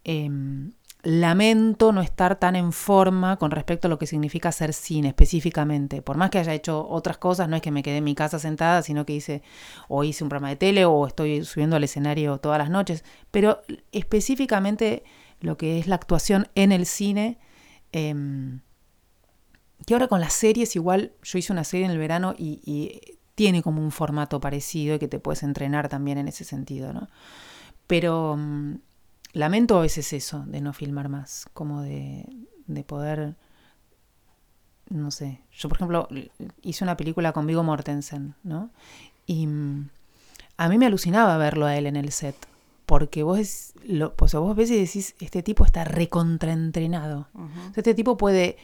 eh, 0.04 0.30
lamento 1.04 1.92
no 1.92 2.02
estar 2.02 2.40
tan 2.40 2.56
en 2.56 2.72
forma 2.72 3.38
con 3.38 3.52
respecto 3.52 3.88
a 3.88 3.90
lo 3.90 4.00
que 4.00 4.08
significa 4.08 4.50
hacer 4.50 4.74
cine 4.74 5.10
específicamente. 5.10 6.02
Por 6.02 6.16
más 6.16 6.30
que 6.30 6.40
haya 6.40 6.54
hecho 6.54 6.88
otras 6.88 7.18
cosas, 7.18 7.50
no 7.50 7.58
es 7.58 7.62
que 7.62 7.72
me 7.72 7.84
quedé 7.84 7.98
en 7.98 8.06
mi 8.06 8.16
casa 8.16 8.40
sentada, 8.40 8.82
sino 8.82 9.06
que 9.06 9.14
hice 9.14 9.44
o 9.90 10.06
hice 10.06 10.24
un 10.24 10.30
programa 10.30 10.50
de 10.50 10.56
tele 10.56 10.86
o 10.86 11.06
estoy 11.06 11.44
subiendo 11.44 11.76
al 11.76 11.84
escenario 11.84 12.38
todas 12.38 12.58
las 12.58 12.70
noches. 12.70 13.04
Pero 13.32 13.62
específicamente 13.92 15.04
lo 15.42 15.58
que 15.58 15.78
es 15.78 15.88
la 15.88 15.96
actuación 15.96 16.48
en 16.56 16.72
el 16.72 16.86
cine, 16.86 17.38
eh, 17.92 18.16
que 19.86 19.94
ahora 19.94 20.08
con 20.08 20.22
las 20.22 20.32
series 20.32 20.76
igual, 20.78 21.12
yo 21.22 21.38
hice 21.38 21.52
una 21.52 21.66
serie 21.66 21.86
en 21.86 21.92
el 21.92 21.98
verano 21.98 22.34
y, 22.38 22.62
y 22.64 23.18
tiene 23.36 23.62
como 23.62 23.82
un 23.82 23.92
formato 23.92 24.40
parecido 24.40 24.96
y 24.96 25.00
que 25.00 25.10
te 25.10 25.20
puedes 25.20 25.44
entrenar 25.44 25.90
también 25.90 26.18
en 26.18 26.30
ese 26.30 26.46
sentido, 26.46 26.94
¿no? 26.94 27.10
Pero 27.88 28.38
mm, 28.38 28.76
lamento 29.34 29.78
a 29.78 29.82
veces 29.82 30.14
eso, 30.14 30.46
de 30.48 30.62
no 30.62 30.74
filmar 30.74 31.10
más, 31.10 31.48
como 31.54 31.82
de, 31.82 32.26
de 32.68 32.84
poder, 32.84 33.36
no 34.90 35.12
sé, 35.12 35.42
yo 35.52 35.70
por 35.70 35.78
ejemplo 35.78 36.08
hice 36.62 36.84
una 36.84 36.96
película 36.96 37.34
con 37.34 37.48
Vigo 37.48 37.64
Mortensen, 37.64 38.36
¿no? 38.44 38.70
Y 39.26 39.48
mm, 39.48 39.90
a 40.58 40.70
mí 40.70 40.78
me 40.78 40.86
alucinaba 40.86 41.38
verlo 41.38 41.66
a 41.66 41.76
él 41.76 41.88
en 41.88 41.96
el 41.96 42.12
set, 42.12 42.36
porque 42.86 43.24
vos, 43.24 43.74
lo, 43.86 44.14
pues 44.14 44.34
vos 44.36 44.56
ves 44.56 44.70
y 44.70 44.80
decís, 44.80 45.16
este 45.20 45.42
tipo 45.42 45.66
está 45.66 45.84
recontraentrenado. 45.84 47.28
Este 47.76 47.96
tipo 47.96 48.18
puede 48.18 48.58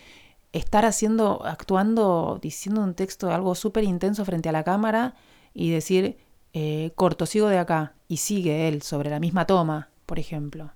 estar 0.51 0.85
haciendo, 0.85 1.45
actuando, 1.45 2.39
diciendo 2.41 2.81
un 2.81 2.93
texto, 2.93 3.31
algo 3.31 3.55
súper 3.55 3.85
intenso 3.85 4.25
frente 4.25 4.49
a 4.49 4.51
la 4.51 4.63
cámara 4.63 5.15
y 5.53 5.71
decir, 5.71 6.17
eh, 6.53 6.91
corto, 6.95 7.25
sigo 7.25 7.47
de 7.47 7.59
acá, 7.59 7.93
y 8.07 8.17
sigue 8.17 8.67
él 8.67 8.81
sobre 8.81 9.09
la 9.09 9.19
misma 9.19 9.45
toma, 9.45 9.89
por 10.09 10.17
ejemplo. 10.17 10.71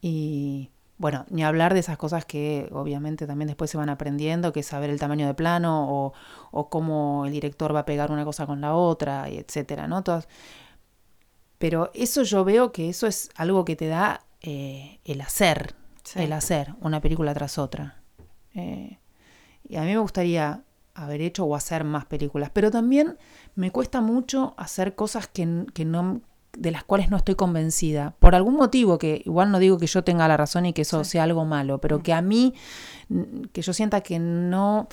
Y 0.00 0.72
bueno, 0.98 1.26
ni 1.30 1.44
hablar 1.44 1.74
de 1.74 1.80
esas 1.80 1.96
cosas 1.96 2.24
que 2.24 2.68
obviamente 2.72 3.24
también 3.24 3.46
después 3.46 3.70
se 3.70 3.76
van 3.76 3.88
aprendiendo, 3.88 4.52
que 4.52 4.60
es 4.60 4.66
saber 4.66 4.90
el 4.90 4.98
tamaño 4.98 5.28
de 5.28 5.34
plano 5.34 5.86
o, 5.88 6.12
o 6.50 6.68
cómo 6.70 7.24
el 7.24 7.30
director 7.30 7.72
va 7.72 7.80
a 7.80 7.84
pegar 7.84 8.10
una 8.10 8.24
cosa 8.24 8.46
con 8.46 8.60
la 8.60 8.74
otra, 8.74 9.30
y 9.30 9.38
etcétera, 9.38 9.86
¿no? 9.86 10.02
Todas. 10.02 10.26
Pero 11.58 11.92
eso 11.94 12.24
yo 12.24 12.44
veo 12.44 12.72
que 12.72 12.88
eso 12.88 13.06
es 13.06 13.30
algo 13.36 13.64
que 13.64 13.76
te 13.76 13.86
da 13.86 14.22
eh, 14.40 14.98
el 15.04 15.20
hacer, 15.20 15.76
el 16.16 16.32
hacer 16.32 16.74
una 16.80 17.00
película 17.00 17.32
tras 17.32 17.58
otra. 17.58 18.02
Eh, 18.54 18.98
y 19.68 19.76
a 19.76 19.82
mí 19.82 19.86
me 19.86 19.98
gustaría 19.98 20.64
haber 20.94 21.20
hecho 21.20 21.44
o 21.44 21.54
hacer 21.54 21.84
más 21.84 22.06
películas, 22.06 22.50
pero 22.52 22.72
también 22.72 23.18
me 23.54 23.70
cuesta 23.70 24.00
mucho 24.00 24.54
hacer 24.56 24.96
cosas 24.96 25.28
que, 25.28 25.64
que 25.72 25.84
no 25.84 26.22
de 26.56 26.70
las 26.70 26.84
cuales 26.84 27.10
no 27.10 27.16
estoy 27.16 27.34
convencida, 27.34 28.14
por 28.18 28.34
algún 28.34 28.54
motivo 28.54 28.98
que 28.98 29.22
igual 29.24 29.50
no 29.50 29.58
digo 29.58 29.78
que 29.78 29.86
yo 29.86 30.04
tenga 30.04 30.28
la 30.28 30.36
razón 30.36 30.66
y 30.66 30.72
que 30.72 30.82
eso 30.82 31.04
sea 31.04 31.24
algo 31.24 31.44
malo, 31.44 31.78
pero 31.78 31.98
mm. 31.98 32.02
que 32.02 32.12
a 32.12 32.22
mí, 32.22 32.54
que 33.52 33.62
yo 33.62 33.72
sienta 33.72 34.00
que 34.00 34.18
no, 34.18 34.88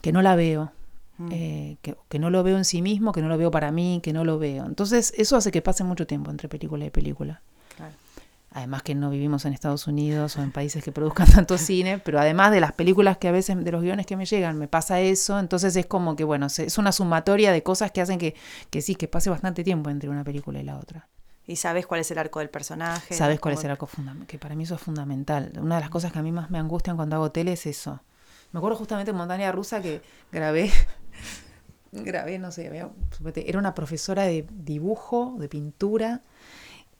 que 0.00 0.12
no 0.12 0.22
la 0.22 0.36
veo, 0.36 0.72
mm. 1.18 1.28
eh, 1.32 1.76
que, 1.82 1.96
que, 2.08 2.18
no 2.18 2.30
lo 2.30 2.42
veo 2.42 2.56
en 2.56 2.64
sí 2.64 2.82
mismo, 2.82 3.12
que 3.12 3.22
no 3.22 3.28
lo 3.28 3.38
veo 3.38 3.50
para 3.50 3.70
mí, 3.70 4.00
que 4.02 4.12
no 4.12 4.24
lo 4.24 4.38
veo. 4.38 4.64
Entonces 4.66 5.12
eso 5.16 5.36
hace 5.36 5.50
que 5.50 5.62
pase 5.62 5.84
mucho 5.84 6.06
tiempo 6.06 6.30
entre 6.30 6.48
película 6.48 6.84
y 6.84 6.90
película. 6.90 7.42
Además 8.54 8.82
que 8.82 8.94
no 8.94 9.08
vivimos 9.10 9.44
en 9.44 9.54
Estados 9.54 9.86
Unidos 9.86 10.36
o 10.36 10.42
en 10.42 10.52
países 10.52 10.84
que 10.84 10.92
produzcan 10.92 11.26
tanto 11.34 11.56
cine, 11.58 11.98
pero 11.98 12.20
además 12.20 12.52
de 12.52 12.60
las 12.60 12.72
películas 12.72 13.16
que 13.18 13.28
a 13.28 13.32
veces, 13.32 13.62
de 13.62 13.72
los 13.72 13.82
guiones 13.82 14.06
que 14.06 14.16
me 14.16 14.26
llegan, 14.26 14.58
me 14.58 14.68
pasa 14.68 15.00
eso, 15.00 15.38
entonces 15.38 15.74
es 15.76 15.86
como 15.86 16.16
que, 16.16 16.24
bueno, 16.24 16.46
es 16.46 16.78
una 16.78 16.92
sumatoria 16.92 17.52
de 17.52 17.62
cosas 17.62 17.92
que 17.92 18.00
hacen 18.00 18.18
que, 18.18 18.34
que 18.70 18.82
sí, 18.82 18.94
que 18.94 19.08
pase 19.08 19.30
bastante 19.30 19.64
tiempo 19.64 19.90
entre 19.90 20.10
una 20.10 20.24
película 20.24 20.60
y 20.60 20.64
la 20.64 20.78
otra. 20.78 21.08
Y 21.46 21.56
sabes 21.56 21.86
cuál 21.86 22.00
es 22.00 22.10
el 22.10 22.18
arco 22.18 22.38
del 22.38 22.50
personaje. 22.50 23.14
Sabes 23.14 23.40
cuál 23.40 23.54
es 23.54 23.64
el 23.64 23.70
arco 23.70 23.86
fundamental, 23.86 24.26
que 24.26 24.38
para 24.38 24.54
mí 24.54 24.64
eso 24.64 24.76
es 24.76 24.80
fundamental. 24.80 25.52
Una 25.60 25.76
de 25.76 25.80
las 25.80 25.90
cosas 25.90 26.12
que 26.12 26.18
a 26.18 26.22
mí 26.22 26.30
más 26.30 26.50
me 26.50 26.58
angustian 26.58 26.96
cuando 26.96 27.16
hago 27.16 27.32
tele 27.32 27.52
es 27.52 27.66
eso. 27.66 28.00
Me 28.52 28.58
acuerdo 28.58 28.76
justamente 28.76 29.10
en 29.10 29.16
Montaña 29.16 29.50
Rusa 29.50 29.80
que 29.80 30.02
grabé, 30.30 30.70
grabé, 31.92 32.38
no 32.38 32.52
sé, 32.52 32.70
era 33.34 33.58
una 33.58 33.74
profesora 33.74 34.24
de 34.24 34.46
dibujo, 34.50 35.36
de 35.38 35.48
pintura, 35.48 36.20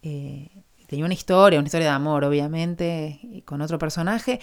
eh, 0.02 0.48
tenía 0.92 1.06
una 1.06 1.14
historia, 1.14 1.58
una 1.58 1.66
historia 1.66 1.86
de 1.86 1.94
amor, 1.94 2.22
obviamente, 2.22 3.42
con 3.46 3.62
otro 3.62 3.78
personaje, 3.78 4.40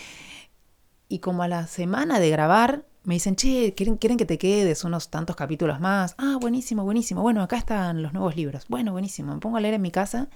y 1.08 1.20
como 1.20 1.44
a 1.44 1.48
la 1.48 1.68
semana 1.68 2.20
de 2.20 2.32
grabar, 2.32 2.86
me 3.04 3.14
dicen, 3.14 3.36
che, 3.36 3.76
¿quieren, 3.76 3.98
quieren 3.98 4.18
que 4.18 4.26
te 4.26 4.40
quedes 4.40 4.84
unos 4.84 5.12
tantos 5.12 5.36
capítulos 5.36 5.80
más? 5.80 6.16
Ah, 6.18 6.38
buenísimo, 6.42 6.84
buenísimo. 6.84 7.22
Bueno, 7.22 7.44
acá 7.44 7.58
están 7.58 8.02
los 8.02 8.14
nuevos 8.14 8.36
libros. 8.36 8.66
Bueno, 8.68 8.92
buenísimo. 8.92 9.32
Me 9.32 9.40
pongo 9.40 9.58
a 9.58 9.62
leer 9.62 9.76
en 9.76 9.84
mi 9.84 9.92
casa. 9.92 10.28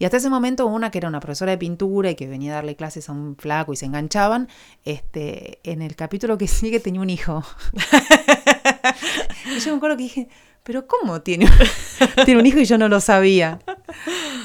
Y 0.00 0.04
hasta 0.06 0.16
ese 0.16 0.28
momento, 0.28 0.66
una 0.66 0.90
que 0.90 0.98
era 0.98 1.08
una 1.08 1.20
profesora 1.20 1.52
de 1.52 1.58
pintura 1.58 2.10
y 2.10 2.16
que 2.16 2.26
venía 2.26 2.50
a 2.50 2.54
darle 2.56 2.74
clases 2.74 3.08
a 3.08 3.12
un 3.12 3.36
flaco 3.36 3.72
y 3.72 3.76
se 3.76 3.86
enganchaban, 3.86 4.48
este, 4.84 5.60
en 5.62 5.82
el 5.82 5.94
capítulo 5.94 6.36
que 6.36 6.48
sigue 6.48 6.80
tenía 6.80 7.00
un 7.00 7.10
hijo. 7.10 7.44
y 9.56 9.60
yo 9.60 9.72
me 9.72 9.76
acuerdo 9.76 9.96
que 9.96 10.02
dije, 10.02 10.28
pero 10.62 10.86
¿cómo 10.86 11.22
tiene, 11.22 11.46
tiene 12.24 12.40
un 12.40 12.46
hijo 12.46 12.58
y 12.58 12.64
yo 12.64 12.78
no 12.78 12.88
lo 12.88 13.00
sabía? 13.00 13.58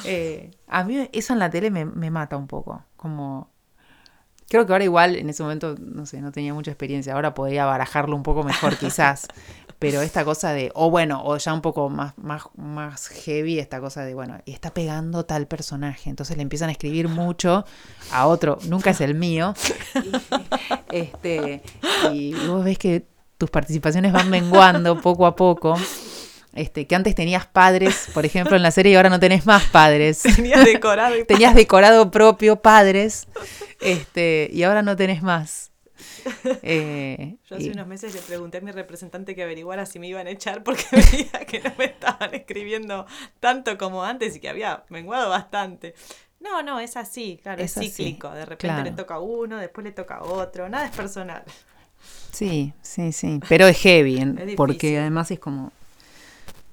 Eh, 0.05 0.51
a 0.67 0.83
mí 0.83 1.09
eso 1.11 1.33
en 1.33 1.39
la 1.39 1.49
tele 1.49 1.71
me, 1.71 1.85
me 1.85 2.11
mata 2.11 2.38
un 2.38 2.47
poco. 2.47 2.83
Como 2.95 3.55
Creo 4.47 4.67
que 4.67 4.73
ahora 4.73 4.83
igual, 4.83 5.15
en 5.15 5.29
ese 5.29 5.41
momento, 5.41 5.75
no 5.79 6.05
sé, 6.05 6.21
no 6.21 6.31
tenía 6.31 6.53
mucha 6.53 6.69
experiencia. 6.69 7.13
Ahora 7.13 7.33
podría 7.33 7.65
barajarlo 7.65 8.15
un 8.15 8.23
poco 8.23 8.43
mejor 8.43 8.77
quizás. 8.79 9.27
Pero 9.79 10.01
esta 10.01 10.23
cosa 10.23 10.53
de, 10.53 10.71
o 10.73 10.89
bueno, 10.89 11.21
o 11.25 11.35
ya 11.38 11.53
un 11.53 11.61
poco 11.61 11.89
más, 11.89 12.17
más, 12.17 12.43
más 12.55 13.07
heavy, 13.09 13.59
esta 13.59 13.81
cosa 13.81 14.05
de, 14.05 14.13
bueno, 14.13 14.38
y 14.45 14.53
está 14.53 14.73
pegando 14.73 15.25
tal 15.25 15.47
personaje. 15.47 16.09
Entonces 16.09 16.38
le 16.38 16.43
empiezan 16.43 16.69
a 16.69 16.71
escribir 16.71 17.09
mucho 17.09 17.65
a 18.11 18.27
otro, 18.27 18.57
nunca 18.67 18.91
es 18.91 19.01
el 19.01 19.15
mío. 19.15 19.53
Y, 20.91 20.95
este, 20.95 21.61
y 22.13 22.33
vos 22.47 22.63
ves 22.63 22.77
que 22.77 23.05
tus 23.38 23.50
participaciones 23.50 24.12
van 24.13 24.30
menguando 24.30 25.00
poco 25.02 25.26
a 25.26 25.36
poco. 25.36 25.76
Este, 26.54 26.88
que 26.88 26.95
antes 26.95 27.15
tenías 27.15 27.45
padres, 27.48 28.08
por 28.13 28.26
ejemplo, 28.26 28.56
en 28.56 28.63
la 28.63 28.71
serie 28.71 28.93
y 28.93 28.95
ahora 28.95 29.10
no 29.10 29.19
tenés 29.19 29.45
más 29.45 29.63
padres. 29.65 30.21
Tenías 30.21 30.63
decorado 30.63 31.17
y 31.17 31.24
Tenías 31.28 31.54
decorado 31.54 32.12
propio 32.12 32.56
padres, 32.62 33.28
este, 33.82 34.50
y 34.54 34.63
ahora 34.63 34.82
no 34.82 34.95
tenés 34.95 35.21
más. 35.21 35.71
Eh, 36.63 37.36
Yo 37.50 37.58
hace 37.58 37.65
y- 37.65 37.69
unos 37.71 37.88
meses 37.88 38.13
le 38.15 38.21
pregunté 38.21 38.60
a 38.60 38.62
mi 38.62 38.71
representante 38.71 39.36
que 39.36 39.43
averiguara 39.43 39.86
si 39.86 40.00
me 40.00 40.08
iban 40.08 40.28
a 40.28 40.30
echar 40.30 40.63
porque 40.63 40.84
veía 40.91 41.45
que 41.45 41.60
no 41.60 41.71
me 41.78 41.86
estaban 41.86 42.34
escribiendo 42.34 43.06
tanto 43.39 43.78
como 43.78 44.04
antes 44.04 44.36
y 44.36 44.39
que 44.39 44.50
había 44.50 44.84
menguado 44.89 45.30
bastante. 45.30 45.93
No, 46.39 46.63
no, 46.63 46.80
es 46.80 46.95
así, 46.95 47.39
claro, 47.41 47.62
es, 47.62 47.71
Es 47.71 47.78
así, 47.78 47.89
cíclico. 47.89 48.30
De 48.32 48.45
repente 48.45 48.67
claro. 48.67 48.84
le 48.84 48.91
toca 48.91 49.15
a 49.15 49.19
uno, 49.19 49.58
después 49.58 49.84
le 49.84 49.91
toca 49.91 50.15
a 50.15 50.24
otro, 50.24 50.69
nada 50.69 50.86
es 50.86 50.95
personal. 50.95 51.43
Sí, 52.36 52.74
sí, 52.82 53.12
sí. 53.12 53.39
Pero 53.48 53.67
es 53.67 53.78
heavy, 53.78 54.17
Es 54.19 54.56
porque 54.56 55.00
además 55.00 55.32
es 55.32 55.39
como. 55.39 55.71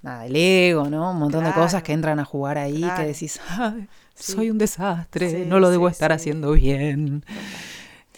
Nada, 0.03 0.27
el 0.27 0.35
ego, 0.35 0.91
¿no? 0.91 1.13
Un 1.13 1.19
montón 1.19 1.45
de 1.45 1.53
cosas 1.53 1.83
que 1.85 1.93
entran 1.93 2.19
a 2.19 2.25
jugar 2.25 2.59
ahí 2.59 2.79
claro. 2.79 3.03
que 3.03 3.09
decís, 3.09 3.41
"Ay, 3.49 3.89
Sí. 4.15 4.33
soy 4.33 4.51
un 4.51 4.59
desastre, 4.59 5.31
Sí, 5.31 5.45
no 5.47 5.61
lo 5.61 5.71
debo 5.71 5.89
sí, 5.89 5.93
estar 5.93 6.13
haciendo 6.13 6.53
bien. 6.53 7.25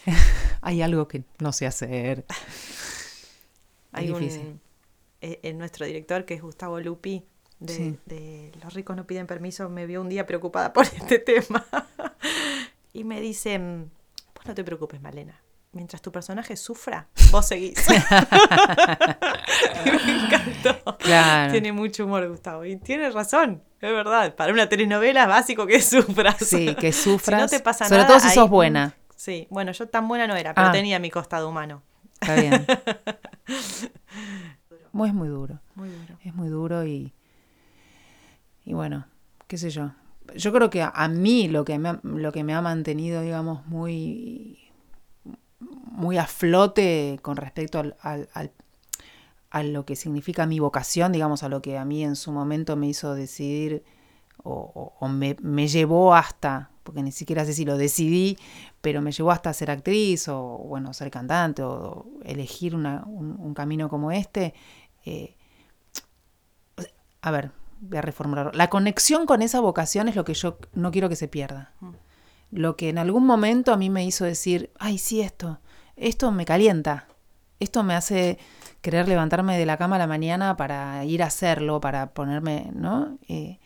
Hay 0.61 0.81
algo 0.81 1.07
que 1.07 1.23
no 1.39 1.51
sé 1.53 1.67
hacer. 1.67 2.25
Hay 3.91 4.09
un, 4.09 4.19
difícil. 4.19 4.59
eh, 5.21 5.39
eh, 5.43 5.53
nuestro 5.53 5.85
director, 5.85 6.25
que 6.25 6.33
es 6.33 6.41
Gustavo 6.41 6.79
Lupi, 6.79 7.23
de, 7.59 7.97
de 8.05 8.51
Los 8.63 8.73
ricos 8.73 8.95
no 8.95 9.07
piden 9.07 9.27
permiso, 9.27 9.69
me 9.69 9.85
vio 9.85 10.01
un 10.01 10.09
día 10.09 10.25
preocupada 10.25 10.73
por 10.73 10.85
este 10.85 11.19
tema. 11.19 11.65
y 12.93 13.03
me 13.03 13.21
dice, 13.21 13.57
vos 13.59 14.45
no 14.45 14.53
te 14.55 14.63
preocupes, 14.63 15.01
Malena. 15.01 15.39
Mientras 15.75 16.01
tu 16.01 16.09
personaje 16.11 16.55
sufra, 16.55 17.07
vos 17.31 17.45
seguís. 17.47 17.75
me 19.85 20.23
encantó. 20.23 20.97
Claro. 20.99 21.51
Tiene 21.51 21.71
mucho 21.73 22.05
humor, 22.05 22.27
Gustavo. 22.29 22.63
Y 22.65 22.77
tiene 22.77 23.09
razón, 23.11 23.61
es 23.81 23.91
verdad. 23.91 24.33
Para 24.35 24.53
una 24.53 24.69
telenovela 24.69 25.23
es 25.23 25.27
básico 25.27 25.67
que 25.67 25.81
sufras. 25.81 26.37
Sí, 26.39 26.73
que 26.75 26.93
sufras. 26.93 27.41
Si 27.49 27.55
no 27.55 27.59
te 27.59 27.63
pasa 27.63 27.85
sobre 27.85 27.97
nada, 28.03 28.07
todo 28.07 28.19
si 28.21 28.27
ahí- 28.29 28.35
sos 28.35 28.49
buena. 28.49 28.95
Sí, 29.17 29.47
bueno, 29.49 29.71
yo 29.73 29.87
tan 29.89 30.07
buena 30.07 30.27
no 30.27 30.35
era, 30.35 30.53
pero 30.53 30.67
Ah. 30.67 30.71
tenía 30.71 30.97
mi 30.99 31.09
costado 31.09 31.49
humano. 31.49 31.83
Está 32.21 32.35
bien. 32.35 32.65
Muy- 34.93 35.09
Es 35.09 35.13
muy 35.13 35.27
duro. 35.27 35.59
Muy 35.75 35.89
duro. 35.89 36.17
Es 36.23 36.33
muy 36.33 36.47
duro 36.47 36.85
y, 36.85 37.13
y 38.63 38.73
bueno, 38.73 39.07
qué 39.47 39.57
sé 39.57 39.69
yo. 39.71 39.91
Yo 40.35 40.53
creo 40.53 40.69
que 40.69 40.81
a, 40.81 40.87
a 40.87 41.09
mí 41.09 41.49
lo 41.49 41.65
que, 41.65 41.77
me 41.77 41.99
lo 42.03 42.31
que 42.31 42.45
me 42.45 42.53
ha 42.53 42.61
mantenido, 42.61 43.21
digamos, 43.21 43.65
muy, 43.67 44.64
muy 45.59 46.17
a 46.17 46.27
flote 46.27 47.19
con 47.21 47.37
respecto 47.37 47.79
al, 47.79 47.95
al- 48.01 48.29
al- 48.33 48.51
a 49.51 49.63
lo 49.63 49.85
que 49.85 49.95
significa 49.95 50.45
mi 50.45 50.59
vocación, 50.59 51.11
digamos, 51.13 51.43
a 51.43 51.49
lo 51.49 51.61
que 51.61 51.77
a 51.77 51.85
mí 51.85 52.03
en 52.03 52.15
su 52.17 52.31
momento 52.31 52.75
me 52.75 52.87
hizo 52.87 53.15
decidir 53.15 53.83
o, 54.43 54.93
o- 54.99 55.07
me, 55.07 55.37
me 55.41 55.67
llevó 55.67 56.13
hasta, 56.13 56.71
porque 56.83 57.01
ni 57.01 57.11
siquiera 57.13 57.45
sé 57.45 57.53
si 57.53 57.63
lo 57.65 57.77
decidí, 57.77 58.37
pero 58.81 59.01
me 59.01 59.11
llevó 59.13 59.31
hasta 59.31 59.53
ser 59.53 59.71
actriz 59.71 60.27
o, 60.27 60.57
bueno, 60.67 60.93
ser 60.93 61.09
cantante 61.09 61.63
o, 61.63 62.05
elegir 62.25 62.75
una- 62.75 63.03
un, 63.05 63.53
camino 63.53 63.87
como 63.89 64.11
este. 64.11 64.53
eh, 65.05 65.35
a 67.21 67.31
ver, 67.31 67.51
voy 67.81 67.97
a 67.97 68.01
reformularlo. 68.01 68.51
La 68.53 68.69
conexión 68.69 69.25
con 69.25 69.41
esa 69.41 69.59
vocación 69.59 70.07
es 70.09 70.15
lo 70.15 70.25
que 70.25 70.33
yo 70.33 70.57
no 70.73 70.91
quiero 70.91 71.09
que 71.09 71.15
se 71.15 71.27
pierda. 71.27 71.71
Lo 72.55 72.75
que 72.77 72.89
en 72.89 72.97
algún 72.97 73.25
momento 73.25 73.73
a 73.73 73.77
mí 73.77 73.89
me 73.89 74.05
hizo 74.05 74.25
decir, 74.25 74.71
ay, 74.79 74.97
sí, 74.97 75.21
esto, 75.21 75.59
esto 75.95 76.31
me 76.31 76.45
calienta, 76.45 77.07
esto 77.59 77.83
me 77.83 77.93
hace 77.95 78.37
querer 78.81 79.07
levantarme 79.07 79.57
de 79.57 79.65
la 79.65 79.77
cama 79.77 79.97
a 79.97 79.99
la 79.99 80.07
mañana 80.07 80.55
para 80.57 81.03
ir 81.05 81.21
a 81.23 81.27
hacerlo, 81.27 81.81
para 81.81 82.13
ponerme, 82.13 82.71
¿no? 82.73 83.17
Eh, 83.27 83.59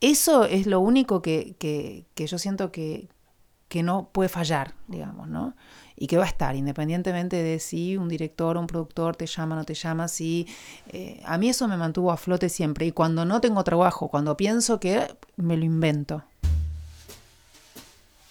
eso 0.00 0.44
es 0.44 0.66
lo 0.66 0.80
único 0.80 1.22
que, 1.22 1.56
que- 1.58 2.06
que 2.14 2.26
yo 2.26 2.38
siento 2.38 2.70
que, 2.72 3.08
que 3.68 3.82
no 3.82 4.10
puede 4.12 4.28
fallar, 4.28 4.74
digamos, 4.88 5.28
¿no? 5.28 5.56
Y 5.96 6.06
que 6.08 6.18
va 6.18 6.24
a 6.24 6.28
estar, 6.28 6.56
independientemente 6.56 7.36
de 7.42 7.58
si 7.60 7.96
un 7.96 8.08
director 8.08 8.56
o 8.56 8.60
un 8.60 8.66
productor 8.66 9.16
te 9.16 9.26
llama 9.26 9.54
o 9.54 9.58
no 9.58 9.64
te 9.64 9.74
llama, 9.74 10.08
si... 10.08 10.46
eh, 10.88 11.22
a 11.24 11.38
mí 11.38 11.48
eso 11.48 11.68
me 11.68 11.76
mantuvo 11.76 12.12
a 12.12 12.16
flote 12.16 12.48
siempre. 12.48 12.86
Y 12.86 12.92
cuando 12.92 13.24
no 13.24 13.40
tengo 13.40 13.64
trabajo, 13.64 14.08
cuando 14.08 14.36
pienso 14.36 14.80
que 14.80 15.16
me 15.36 15.56
lo 15.56 15.64
invento. 15.64 16.24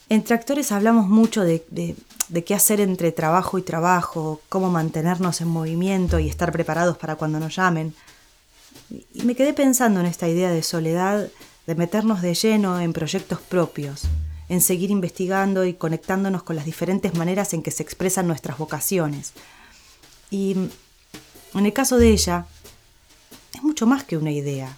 Entre 0.10 0.36
actores 0.36 0.72
hablamos 0.72 1.08
mucho 1.08 1.42
de, 1.44 1.66
de- 1.70 2.44
qué 2.44 2.54
hacer 2.56 2.82
entre 2.82 3.12
trabajo 3.12 3.58
y 3.58 3.62
trabajo, 3.62 4.42
cómo 4.50 4.70
mantenernos 4.70 5.42
en 5.42 5.48
movimiento 5.48 6.20
y 6.20 6.30
estar 6.30 6.52
preparados 6.52 6.98
para 6.98 7.16
cuando 7.16 7.39
nos 7.39 7.56
llamen. 7.56 7.94
Y- 9.13 9.24
me 9.24 9.36
quedé 9.36 9.54
pensando 9.54 10.00
en 10.00 10.06
esta 10.06 10.28
idea 10.28 10.52
de 10.52 10.63
soledad, 10.63 11.30
de 11.68 11.76
meternos 11.76 12.22
de 12.22 12.34
lleno 12.34 12.80
en 12.80 12.92
proyectos 12.94 13.39
propios, 13.39 14.04
en 14.50 14.62
seguir 14.62 14.92
investigando 14.92 15.66
y 15.66 15.74
conectándonos 15.74 16.44
con 16.44 16.56
las 16.58 16.66
diferentes 16.66 17.16
maneras 17.16 17.54
en 17.54 17.63
que 17.63 17.72
se 17.72 17.82
expresan 17.84 18.28
nuestras 18.28 18.58
vocaciones. 18.58 19.32
Y 20.30 20.56
en 21.54 21.66
el 21.66 21.74
caso 21.74 21.98
de 21.98 22.10
ella, 22.10 22.46
es 23.54 23.63
mucho 23.63 23.86
más 23.88 24.04
que 24.04 24.18
una 24.18 24.32
idea. 24.32 24.78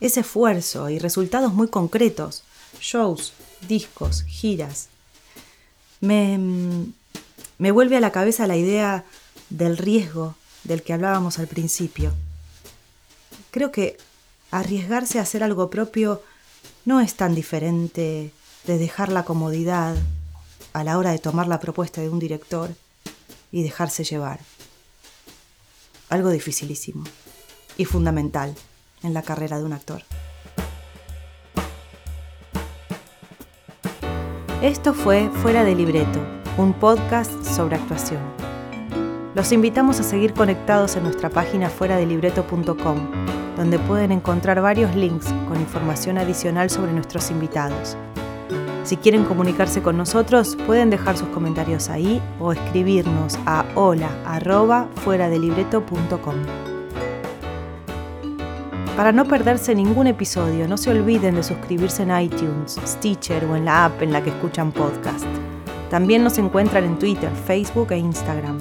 Es 0.00 0.16
esfuerzo 0.16 0.90
y 0.90 0.98
resultados 0.98 1.54
muy 1.54 1.68
concretos, 1.68 2.42
shows, 2.80 3.32
discos, 3.68 4.22
giras. 4.24 4.88
Me, 6.00 6.38
me 7.58 7.70
vuelve 7.70 7.96
a 7.96 8.00
la 8.00 8.12
cabeza 8.12 8.46
la 8.46 8.56
idea 8.56 9.04
del 9.50 9.76
riesgo 9.76 10.34
del 10.64 10.82
que 10.82 10.92
hablábamos 10.92 11.38
al 11.38 11.46
principio. 11.46 12.12
Creo 13.50 13.72
que 13.72 13.98
arriesgarse 14.50 15.18
a 15.18 15.22
hacer 15.22 15.42
algo 15.42 15.70
propio 15.70 16.22
no 16.84 17.00
es 17.00 17.14
tan 17.14 17.34
diferente 17.34 18.32
de 18.66 18.78
dejar 18.78 19.10
la 19.10 19.24
comodidad 19.24 19.96
a 20.72 20.84
la 20.84 20.98
hora 20.98 21.10
de 21.10 21.18
tomar 21.18 21.48
la 21.48 21.60
propuesta 21.60 22.00
de 22.00 22.08
un 22.08 22.18
director 22.18 22.74
y 23.50 23.62
dejarse 23.62 24.04
llevar. 24.04 24.40
Algo 26.08 26.30
dificilísimo 26.30 27.04
y 27.76 27.84
fundamental 27.84 28.54
en 29.02 29.14
la 29.14 29.22
carrera 29.22 29.58
de 29.58 29.64
un 29.64 29.72
actor. 29.72 30.04
Esto 34.62 34.94
fue 34.94 35.28
Fuera 35.28 35.64
de 35.64 35.74
Libreto, 35.74 36.20
un 36.56 36.72
podcast 36.72 37.42
sobre 37.42 37.74
actuación. 37.74 38.20
Los 39.34 39.50
invitamos 39.50 39.98
a 39.98 40.04
seguir 40.04 40.34
conectados 40.34 40.94
en 40.94 41.02
nuestra 41.02 41.30
página 41.30 41.68
fuera 41.68 41.96
de 41.96 42.06
libreto.com, 42.06 43.10
donde 43.56 43.80
pueden 43.80 44.12
encontrar 44.12 44.62
varios 44.62 44.94
links 44.94 45.26
con 45.48 45.60
información 45.60 46.16
adicional 46.16 46.70
sobre 46.70 46.92
nuestros 46.92 47.32
invitados. 47.32 47.96
Si 48.84 48.96
quieren 48.96 49.24
comunicarse 49.24 49.82
con 49.82 49.96
nosotros, 49.96 50.56
pueden 50.64 50.90
dejar 50.90 51.16
sus 51.16 51.28
comentarios 51.30 51.88
ahí 51.88 52.22
o 52.38 52.52
escribirnos 52.52 53.40
a 53.46 53.64
hola 53.74 54.10
Para 58.96 59.10
no 59.10 59.24
perderse 59.24 59.74
ningún 59.74 60.06
episodio, 60.06 60.68
no 60.68 60.76
se 60.76 60.90
olviden 60.90 61.36
de 61.36 61.42
suscribirse 61.42 62.02
en 62.02 62.20
iTunes, 62.20 62.78
Stitcher 62.86 63.42
o 63.46 63.56
en 63.56 63.64
la 63.64 63.86
app 63.86 64.02
en 64.02 64.12
la 64.12 64.22
que 64.22 64.28
escuchan 64.28 64.70
podcast. 64.70 65.24
También 65.88 66.22
nos 66.22 66.36
encuentran 66.36 66.84
en 66.84 66.98
Twitter, 66.98 67.30
Facebook 67.46 67.90
e 67.92 67.96
Instagram. 67.96 68.58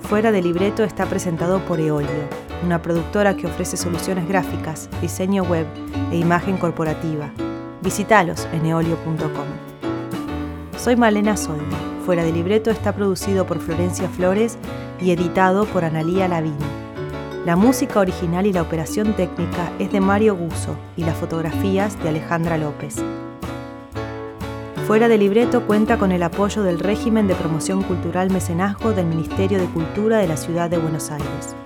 Fuera 0.00 0.32
de 0.32 0.40
libreto 0.40 0.84
está 0.84 1.04
presentado 1.04 1.60
por 1.66 1.80
Eolio, 1.80 2.08
una 2.64 2.80
productora 2.80 3.36
que 3.36 3.46
ofrece 3.46 3.76
soluciones 3.76 4.26
gráficas, 4.26 4.88
diseño 5.02 5.42
web 5.42 5.66
e 6.10 6.16
imagen 6.16 6.56
corporativa. 6.56 7.30
Visítalos 7.82 8.48
en 8.54 8.64
eolio.com. 8.64 9.46
Soy 10.78 10.96
Malena 10.96 11.36
Soldi. 11.36 11.76
Fuera 12.06 12.24
de 12.24 12.32
libreto 12.32 12.70
está 12.70 12.94
producido 12.94 13.46
por 13.46 13.60
Florencia 13.60 14.08
Flores 14.08 14.56
y 14.98 15.10
editado 15.10 15.66
por 15.66 15.84
Analía 15.84 16.26
Lavini. 16.26 16.79
La 17.46 17.56
música 17.56 18.00
original 18.00 18.46
y 18.46 18.52
la 18.52 18.60
operación 18.60 19.16
técnica 19.16 19.72
es 19.78 19.90
de 19.90 20.00
Mario 20.00 20.36
Guso 20.36 20.76
y 20.94 21.04
las 21.04 21.16
fotografías 21.16 21.98
de 22.02 22.10
Alejandra 22.10 22.58
López. 22.58 22.96
Fuera 24.86 25.08
de 25.08 25.16
libreto 25.16 25.66
cuenta 25.66 25.96
con 25.96 26.12
el 26.12 26.22
apoyo 26.22 26.62
del 26.62 26.78
régimen 26.78 27.28
de 27.28 27.34
promoción 27.34 27.82
cultural 27.82 28.28
mecenazgo 28.28 28.92
del 28.92 29.06
Ministerio 29.06 29.58
de 29.58 29.64
Cultura 29.66 30.18
de 30.18 30.28
la 30.28 30.36
Ciudad 30.36 30.68
de 30.68 30.76
Buenos 30.76 31.10
Aires. 31.10 31.56